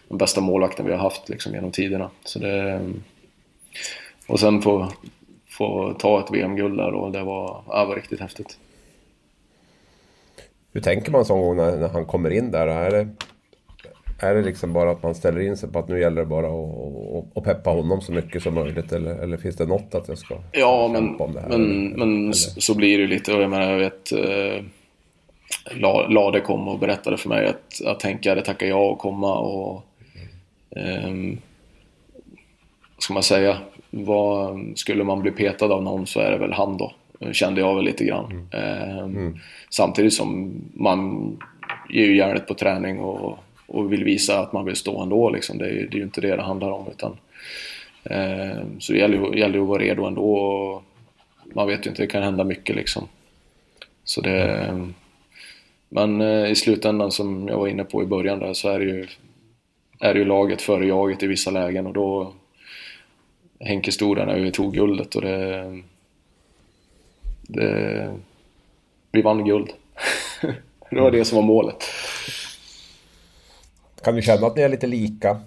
[0.08, 2.10] Den bästa målvakten vi har haft liksom, genom tiderna.
[2.24, 2.82] Så det,
[4.28, 4.92] och sen få,
[5.48, 8.58] få ta ett VM-guld där då, det var, ja, var riktigt häftigt.
[10.72, 12.68] Hur tänker man sån gång när, när han kommer in där?
[12.68, 13.10] Är det,
[14.20, 16.48] är det liksom bara att man ställer in sig på att nu gäller det bara
[16.48, 18.92] att, att peppa honom så mycket som möjligt?
[18.92, 21.98] Eller, eller finns det något att jag ska Ja, men, om det här, men, eller,
[21.98, 22.34] men eller?
[22.34, 23.32] så blir det ju lite.
[23.32, 24.12] Jag menar, jag vet...
[24.12, 24.64] Eh,
[26.10, 29.84] Lade kom och berättade för mig att, att Henke hade tackat ja att komma och...
[30.76, 31.14] Eh,
[32.96, 33.58] vad ska man säga?
[33.90, 36.94] Vad, skulle man bli petad av någon så är det väl han då.
[37.32, 38.26] Kände jag väl lite grann.
[38.32, 38.48] Mm.
[38.52, 39.38] Eh, mm.
[39.70, 41.32] Samtidigt som man
[41.90, 43.38] ger ju järnet på träning och
[43.70, 45.30] och vill visa att man vill stå ändå.
[45.30, 45.58] Liksom.
[45.58, 46.88] Det, är, det är ju inte det det handlar om.
[46.92, 47.18] Utan,
[48.04, 50.34] eh, så det gäller, gäller att vara redo ändå.
[50.34, 50.84] Och
[51.54, 53.08] man vet ju inte, det kan hända mycket liksom.
[54.04, 54.70] Så det,
[55.90, 58.86] men eh, i slutändan som jag var inne på i början där så är det
[58.86, 59.08] ju,
[60.00, 62.34] är det ju laget före jaget i vissa lägen och då
[63.60, 65.82] Henke stod där när vi tog guldet och det,
[67.42, 68.10] det
[69.12, 69.70] vi vann guld.
[70.90, 71.84] det var det som var målet.
[74.04, 75.38] Kan du känna att ni är lite lika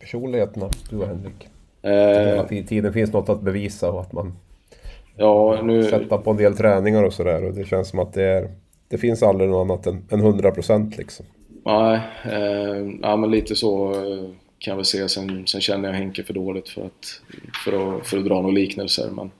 [0.00, 1.48] personligheterna, du och Henrik?
[1.82, 4.32] Eh, att i tiden finns något att bevisa och att man
[5.16, 5.84] ja, nu...
[5.84, 7.44] sätter på en del träningar och sådär.
[7.44, 8.50] Och det känns som att det är...
[8.88, 11.26] Det finns aldrig något annat än, än 100% liksom.
[11.64, 15.08] Nej, eh, ja, men lite så eh, kan jag väl säga.
[15.08, 17.20] Sen, sen känner jag Henke för dåligt för att,
[17.64, 19.10] för att, för att dra några liknelser.
[19.10, 19.30] Men,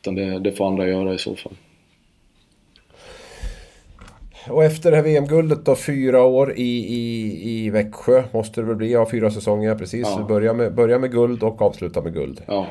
[0.00, 1.52] utan det, det får andra göra i så fall.
[4.48, 8.76] Och efter det här VM-guldet då, fyra år i, i, i Växjö måste det väl
[8.76, 10.08] bli, ja fyra säsonger precis.
[10.16, 10.24] Ja.
[10.28, 12.42] Börja, med, börja med guld och avsluta med guld.
[12.46, 12.66] Ja.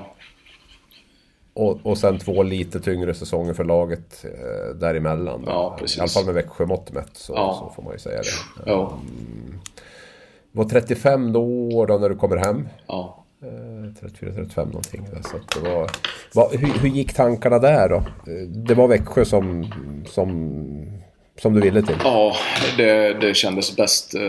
[1.54, 5.44] Och, och sen två lite tyngre säsonger för laget eh, däremellan.
[5.46, 5.98] Ja, precis.
[5.98, 7.58] I alla fall med Växjö mått mätt så, ja.
[7.60, 8.72] så får man ju säga det.
[8.72, 8.94] Ja.
[8.94, 9.60] Um,
[10.52, 12.68] var 35 år då när du kommer hem.
[12.88, 13.26] Ja.
[13.42, 15.08] 34-35 någonting.
[15.22, 15.90] Så det var,
[16.34, 17.96] var, hur, hur gick tankarna där då?
[17.96, 19.66] Eh, det var Växjö som,
[20.06, 20.50] som
[21.42, 21.96] som du ville till?
[22.04, 22.36] Ja,
[22.78, 24.22] det, det kändes bäst eh,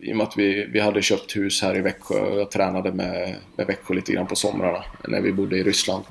[0.00, 2.92] i och med att vi, vi hade köpt hus här i Växjö och jag tränade
[2.92, 6.04] med, med Växjö lite grann på somrarna när vi bodde i Ryssland.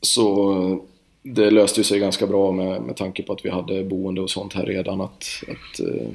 [0.00, 0.86] Så
[1.22, 4.54] det löste sig ganska bra med, med tanke på att vi hade boende och sånt
[4.54, 6.08] här redan att, att eh,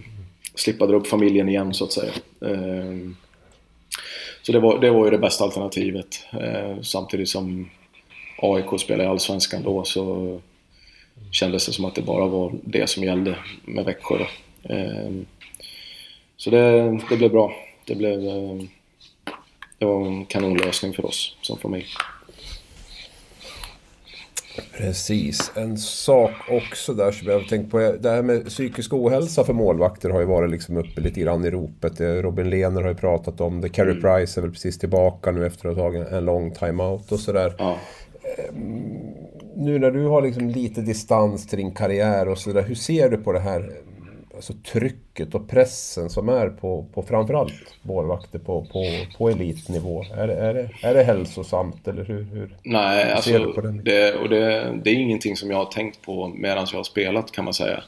[0.56, 2.12] slippa dra upp familjen igen så att säga.
[2.42, 3.12] Eh,
[4.42, 6.20] så det var, det var ju det bästa alternativet.
[6.32, 7.70] Eh, samtidigt som
[8.38, 10.40] AIK spelade i Allsvenskan då så
[11.32, 14.18] kändes det som att det bara var det som gällde med Växjö.
[14.18, 14.28] Då.
[14.74, 15.26] Ehm,
[16.38, 17.54] så det, det blev bra.
[17.86, 18.62] Det, blev, eh,
[19.78, 21.88] det var en kanonlösning för oss som familj.
[24.78, 25.52] Precis.
[25.56, 27.96] En sak också där som jag har tänkt på.
[28.00, 31.50] Det här med psykisk ohälsa för målvakter har ju varit liksom uppe lite grann i
[31.52, 32.00] ropet.
[32.00, 33.70] Robin Lehner har ju pratat om det.
[33.70, 34.02] Carey mm.
[34.02, 37.54] Price är väl precis tillbaka nu efter att ha tagit en lång timeout och sådär.
[37.58, 37.78] Ja.
[39.56, 42.64] Nu när du har liksom lite distans till din karriär och sådär.
[42.64, 43.72] Hur ser du på det här
[44.36, 48.86] alltså trycket och pressen som är på, på framförallt målvakter på, på,
[49.18, 50.04] på elitnivå?
[50.18, 53.62] Är det, är, det, är det hälsosamt eller hur, hur Nej, alltså, ser du på
[53.62, 53.84] den?
[53.84, 57.32] Det, och det, det är ingenting som jag har tänkt på medan jag har spelat
[57.32, 57.84] kan man säga.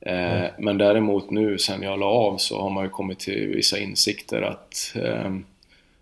[0.00, 0.50] Eh, mm.
[0.58, 4.42] Men däremot nu sen jag la av så har man ju kommit till vissa insikter
[4.42, 5.32] att eh,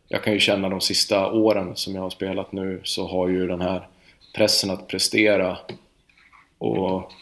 [0.09, 3.46] jag kan ju känna de sista åren som jag har spelat nu så har ju
[3.46, 3.88] den här
[4.33, 5.59] pressen att prestera
[6.59, 7.12] och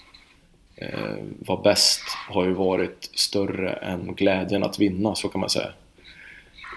[0.76, 5.72] eh, vara bäst har ju varit större än glädjen att vinna, så kan man säga.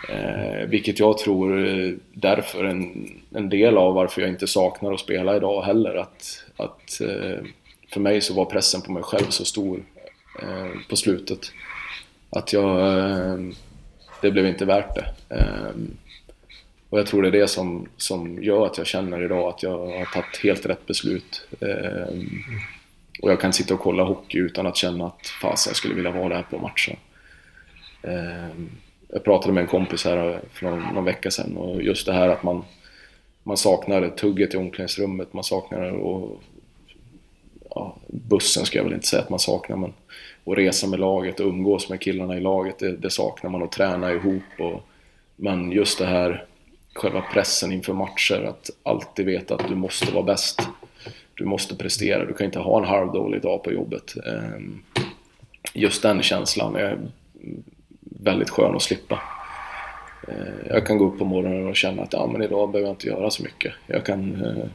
[0.09, 4.99] Eh, vilket jag tror är därför en, en del av varför jag inte saknar att
[4.99, 5.95] spela idag heller.
[5.95, 7.45] Att, att eh,
[7.93, 9.84] för mig så var pressen på mig själv så stor
[10.41, 11.51] eh, på slutet.
[12.29, 12.97] Att jag...
[12.97, 13.38] Eh,
[14.21, 15.36] det blev inte värt det.
[15.36, 15.71] Eh,
[16.93, 19.77] och jag tror det är det som, som gör att jag känner idag att jag
[19.77, 21.47] har tagit helt rätt beslut.
[21.61, 22.29] Ehm,
[23.21, 26.11] och jag kan sitta och kolla hockey utan att känna att fasen jag skulle vilja
[26.11, 26.95] vara där på matchen.
[28.03, 28.69] Ehm,
[29.07, 32.29] jag pratade med en kompis här för någon, någon, vecka sedan och just det här
[32.29, 32.63] att man,
[33.43, 36.41] man saknar tugget i omklädningsrummet, man saknar och,
[37.69, 39.93] ja, bussen ska jag väl inte säga att man saknar men
[40.45, 43.71] att resa med laget och umgås med killarna i laget, det, det saknar man och
[43.71, 44.59] träna ihop.
[44.59, 44.83] Och,
[45.35, 46.45] men just det här
[46.93, 48.43] själva pressen inför matcher.
[48.43, 50.61] Att alltid veta att du måste vara bäst.
[51.33, 52.25] Du måste prestera.
[52.25, 54.13] Du kan inte ha en halvdålig dag på jobbet.
[54.25, 54.83] Ehm,
[55.73, 56.97] just den känslan är
[58.01, 59.21] väldigt skön att slippa.
[60.27, 62.93] Ehm, jag kan gå upp på morgonen och känna att ja, men idag behöver jag
[62.93, 63.73] inte göra så mycket.
[63.87, 64.65] Jag kan eh,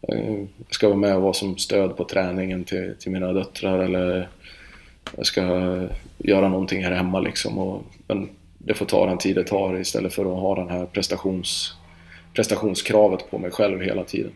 [0.00, 4.28] jag ska vara med och vara som stöd på träningen till, till mina döttrar eller
[5.16, 5.42] jag ska
[6.18, 7.58] göra någonting här hemma liksom.
[7.58, 8.28] Och, men
[8.58, 11.74] det får ta den tid det tar istället för att ha den här prestations,
[12.34, 14.32] prestationskravet på mig själv hela tiden.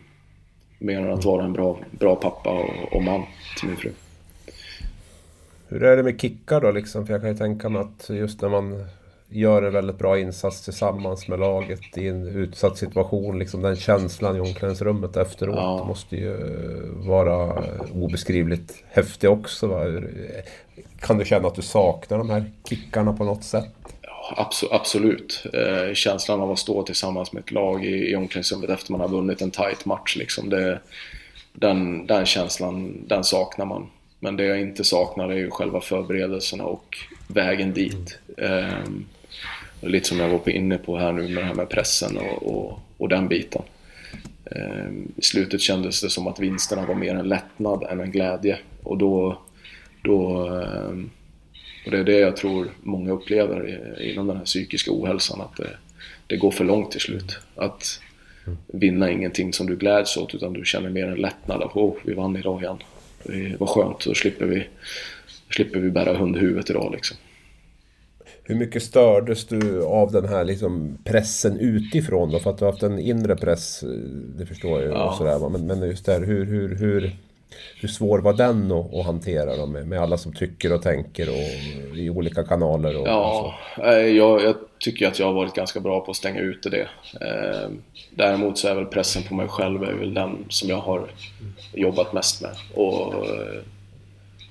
[0.79, 3.23] Mer än att vara en bra, bra pappa och, och man
[3.59, 3.91] till min fru.
[5.67, 7.05] Hur är det med kickar då liksom?
[7.05, 8.85] För jag kan ju tänka mig att just när man
[9.29, 13.39] gör en väldigt bra insats tillsammans med laget i en utsatt situation.
[13.39, 15.85] Liksom den känslan i omklädningsrummet efteråt ja.
[15.87, 16.37] måste ju
[16.93, 17.63] vara
[17.93, 19.67] obeskrivligt häftig också.
[19.67, 19.83] Va?
[20.99, 23.92] Kan du känna att du saknar de här kickarna på något sätt?
[24.71, 25.45] Absolut.
[25.53, 29.07] Eh, känslan av att stå tillsammans med ett lag i, i omklädningsrummet efter man har
[29.07, 30.15] vunnit en tight match.
[30.15, 30.79] Liksom, det,
[31.53, 33.87] den, den känslan, den saknar man.
[34.19, 36.97] Men det jag inte saknar är ju själva förberedelserna och
[37.27, 38.17] vägen dit.
[38.37, 39.05] Mm.
[39.81, 42.79] lite som jag var inne på här nu med det här med pressen och, och,
[42.97, 43.61] och den biten.
[44.45, 48.57] Ehm, I slutet kändes det som att vinsterna var mer en lättnad än en glädje.
[48.83, 49.37] Och då...
[50.01, 51.09] då ehm,
[51.85, 55.69] och det är det jag tror många upplever inom den här psykiska ohälsan, att det,
[56.27, 57.39] det går för långt till slut.
[57.55, 57.99] Att
[58.67, 62.13] vinna ingenting som du gläds åt, utan du känner mer en lättnad av oh, vi
[62.13, 62.77] vann idag igen.
[63.57, 64.67] Vad skönt, då slipper vi,
[65.49, 67.17] slipper vi bära hundhuvudet idag liksom.
[68.43, 72.39] Hur mycket stördes du av den här liksom pressen utifrån då?
[72.39, 73.83] För att du har haft en inre press,
[74.37, 74.89] det förstår jag ju.
[74.89, 75.09] Ja.
[75.09, 77.15] Och sådär, men, men just där, hur, hur, hur,
[77.81, 81.29] hur svår var den att, att hantera då, med, med alla som tycker och tänker
[81.29, 82.97] och i olika kanaler?
[82.97, 86.39] Och, ja, och jag, jag, tycker att jag har varit ganska bra på att stänga
[86.39, 86.87] ute det.
[87.21, 87.69] Eh,
[88.09, 91.11] däremot så är väl pressen på mig själv är väl den som jag har
[91.73, 93.13] jobbat mest med och,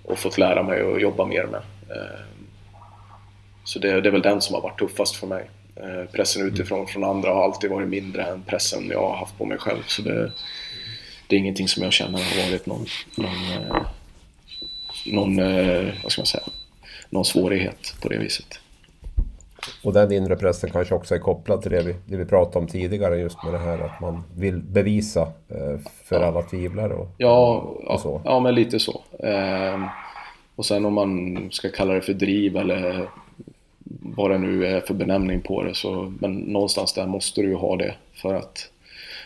[0.04, 1.60] och fått lära mig att jobba mer med.
[1.96, 2.20] Eh,
[3.64, 5.50] så det, det, är väl den som har varit tuffast för mig.
[5.76, 9.44] Eh, pressen utifrån från andra har alltid varit mindre än pressen jag har haft på
[9.44, 9.82] mig själv.
[9.86, 10.32] Så det,
[11.32, 13.82] det är ingenting som jag känner har varit någon, någon, eh,
[15.06, 16.44] någon, eh, vad ska man säga,
[17.10, 18.58] någon svårighet på det viset.
[19.82, 22.66] Och den inre pressen kanske också är kopplad till det vi, det vi pratade om
[22.66, 26.26] tidigare just med det här att man vill bevisa eh, för ja.
[26.26, 27.56] alla tvivlare och, ja,
[27.86, 28.20] och så.
[28.24, 29.02] Ja, ja, men lite så.
[29.18, 29.80] Eh,
[30.56, 33.08] och sen om man ska kalla det för driv eller
[34.00, 35.74] vad det nu är för benämning på det.
[35.74, 38.70] Så, men någonstans där måste du ju ha det för att,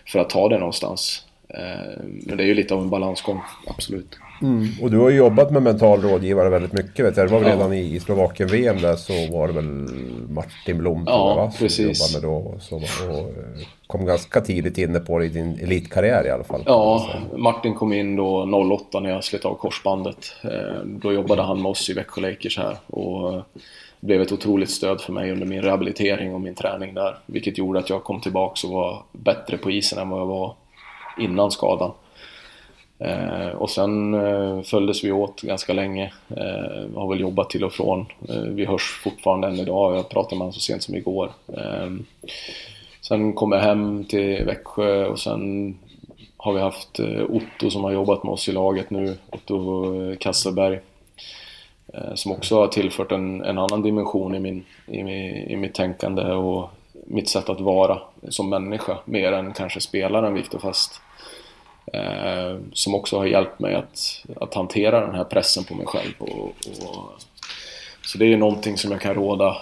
[0.06, 1.25] för att ta det någonstans.
[1.48, 4.18] Eh, men det är ju lite av en balansgång, absolut.
[4.42, 4.68] Mm.
[4.82, 7.26] Och du har ju jobbat med mental rådgivare väldigt mycket vet jag.
[7.26, 7.54] Det var väl ja.
[7.54, 9.64] redan i, i Slovakien-VM där så var det väl
[10.28, 11.52] Martin Blom ja, va?
[11.58, 11.98] precis.
[11.98, 12.60] Som jobbade med då.
[12.60, 16.62] Så, och eh, kom ganska tidigt inne på det i din elitkarriär i alla fall.
[16.66, 18.42] Ja, Martin kom in då
[18.72, 20.32] 08 när jag slet av korsbandet.
[20.44, 22.76] Eh, då jobbade han med oss i Växjö Lakers här.
[22.86, 23.42] Och
[24.00, 27.18] blev ett otroligt stöd för mig under min rehabilitering och min träning där.
[27.26, 30.54] Vilket gjorde att jag kom tillbaka och var bättre på isen än vad jag var
[31.18, 31.92] innan skadan.
[32.98, 36.12] Eh, och sen eh, följdes vi åt ganska länge.
[36.28, 38.06] Eh, har väl jobbat till och från.
[38.28, 39.96] Eh, vi hörs fortfarande än idag.
[39.96, 41.30] Jag pratade med honom så sent som igår.
[41.56, 41.90] Eh,
[43.00, 45.74] sen kom jag hem till Växjö och sen
[46.36, 49.16] har vi haft eh, Otto som har jobbat med oss i laget nu.
[49.30, 50.80] Otto eh, Kasselberg.
[51.94, 54.98] Eh, som också har tillfört en, en annan dimension i, min, i,
[55.52, 56.70] i mitt tänkande och
[57.06, 57.98] mitt sätt att vara
[58.28, 58.98] som människa.
[59.04, 61.00] Mer än kanske spelaren Viktor Fast.
[61.92, 66.12] Eh, som också har hjälpt mig att, att hantera den här pressen på mig själv.
[66.18, 66.44] Och,
[66.82, 67.12] och,
[68.02, 69.56] så det är ju någonting som jag kan råda,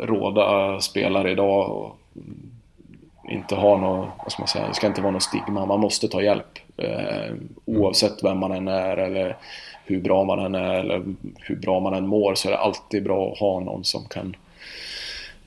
[0.00, 1.70] råda spelare idag.
[1.70, 1.96] Och
[3.30, 5.66] inte ha något, vad ska man säga, det ska inte vara något stigma.
[5.66, 6.58] Man måste ta hjälp.
[6.76, 7.34] Eh,
[7.64, 9.36] oavsett vem man än är eller
[9.84, 11.04] hur bra man än är eller
[11.38, 14.36] hur bra man än mår så är det alltid bra att ha någon som kan...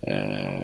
[0.02, 0.62] Eh,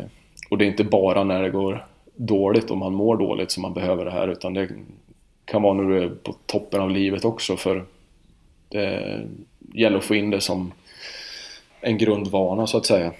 [0.49, 3.73] och det är inte bara när det går dåligt och man mår dåligt som man
[3.73, 4.69] behöver det här utan det
[5.45, 7.75] kan vara när du är på toppen av livet också för
[8.69, 9.19] eh,
[9.59, 10.71] det gäller att få in det som
[11.81, 13.11] en grundvana så att säga.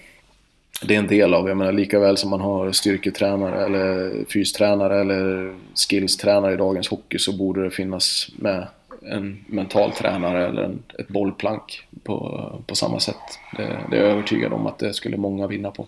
[0.82, 5.00] Det är en del av, jag menar lika väl som man har styrketränare eller fystränare
[5.00, 8.66] eller skillstränare i dagens hockey så borde det finnas med
[9.02, 13.16] en mental tränare eller en, ett bollplank på, på samma sätt.
[13.56, 15.86] Det, det är jag övertygad om att det skulle många vinna på.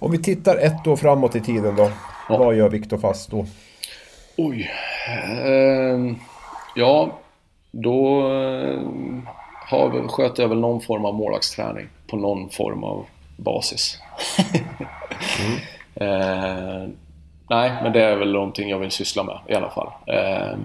[0.00, 1.90] Om vi tittar ett år framåt i tiden då.
[2.28, 2.36] Ja.
[2.36, 3.46] Vad gör Viktor Fast då?
[4.36, 4.70] Oj.
[5.44, 6.16] Eh,
[6.74, 7.18] ja,
[7.70, 8.80] då eh,
[9.66, 13.06] har, sköter jag väl någon form av målvaktsträning på någon form av
[13.36, 13.98] basis.
[15.40, 16.20] mm.
[16.20, 16.88] eh,
[17.50, 19.90] nej, men det är väl någonting jag vill syssla med i alla fall.
[20.06, 20.58] Eh,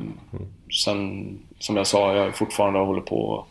[0.84, 1.30] sen,
[1.60, 3.48] som jag sa, jag fortfarande håller på och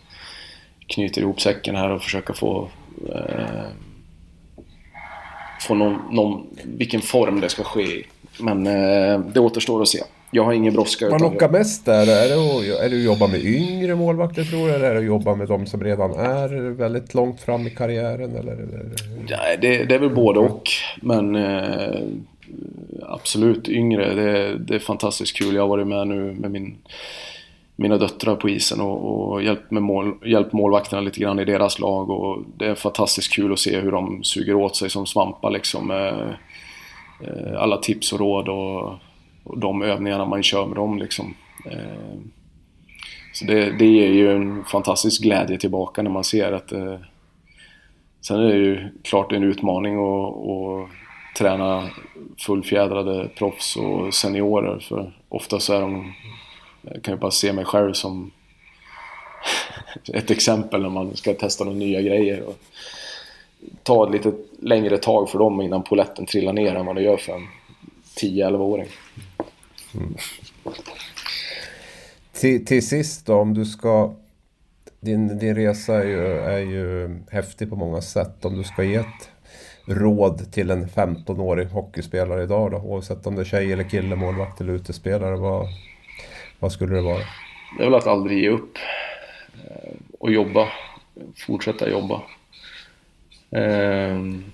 [0.87, 2.69] knyter ihop säcken här och försöker få
[3.15, 3.67] eh,
[5.65, 8.07] få någon, någon, vilken form det ska ske i.
[8.39, 9.99] Men eh, det återstår att se.
[10.31, 11.09] Jag har ingen brådska.
[11.11, 12.01] Vad lockar mest där?
[12.03, 14.75] Är det, att, är det att jobba med yngre målvakter tror du?
[14.75, 18.37] Eller är det att jobba med de som redan är väldigt långt fram i karriären?
[18.37, 18.91] Eller, eller?
[19.29, 20.63] Ja, det, det är väl både och.
[21.03, 22.01] Men eh,
[23.03, 24.15] absolut yngre.
[24.15, 25.55] Det, det, är fantastiskt kul.
[25.55, 26.77] Jag har varit med nu med min,
[27.77, 31.79] mina döttrar på isen och, och hjälpt, med mål, hjälpt målvakterna lite grann i deras
[31.79, 32.11] lag.
[32.11, 35.91] Och det är fantastiskt kul att se hur de suger åt sig som svampar liksom.
[35.91, 36.29] Eh,
[37.29, 38.93] eh, alla tips och råd och,
[39.45, 41.35] och de övningarna man kör med dem liksom.
[41.71, 42.19] Eh,
[43.33, 46.97] så det, det ger ju en fantastisk glädje tillbaka när man ser att eh,
[48.27, 50.89] Sen är det ju klart en utmaning att
[51.39, 51.89] träna
[52.39, 56.13] fullfjädrade proffs och seniorer för ofta så är de,
[56.93, 58.31] jag kan ju bara se mig själv som
[60.13, 62.43] ett exempel när man ska testa några nya grejer.
[62.43, 62.59] Och
[63.83, 67.17] ta ett lite längre tag för dem innan poletten trillar ner än vad det gör
[67.17, 67.47] för en
[68.17, 68.89] 10-11-åring.
[69.95, 70.15] Mm.
[72.33, 74.15] Till, till sist då, om du ska...
[75.01, 78.45] Din, din resa är ju, är ju häftig på många sätt.
[78.45, 79.31] Om du ska ge ett
[79.87, 82.77] råd till en 15-årig hockeyspelare idag då?
[82.77, 85.37] Oavsett om det är tjej eller kille, målvakt eller utespelare.
[85.37, 85.67] Vad,
[86.65, 87.23] vad skulle det vara?
[87.77, 88.79] Det är väl att aldrig ge upp.
[89.65, 90.69] Eh, och jobba.
[91.37, 92.23] Fortsätta jobba.
[93.51, 94.45] Ehm,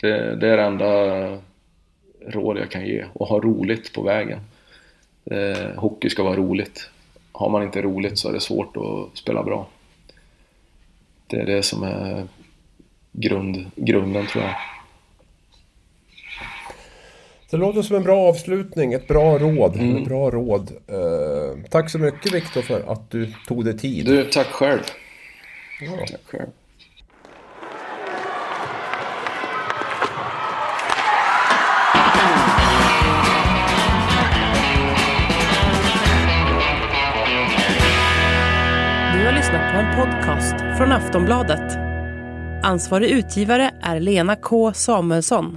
[0.00, 0.92] det, det är det enda
[2.26, 3.04] råd jag kan ge.
[3.12, 4.40] Och ha roligt på vägen.
[5.24, 6.90] Eh, hockey ska vara roligt.
[7.32, 9.68] Har man inte roligt så är det svårt att spela bra.
[11.26, 12.28] Det är det som är
[13.12, 14.54] grund, grunden tror jag.
[17.50, 19.76] Det låter som en bra avslutning, ett bra råd.
[19.76, 19.96] Mm.
[19.96, 20.70] Ett bra råd.
[20.92, 24.06] Uh, tack så mycket Viktor för att du tog dig tid.
[24.06, 24.80] Du, tack själv.
[25.80, 26.06] Ja.
[26.10, 26.48] Tack själv.
[39.14, 41.76] Du har lyssnat på en podcast från Aftonbladet.
[42.62, 45.56] Ansvarig utgivare är Lena K Samuelsson.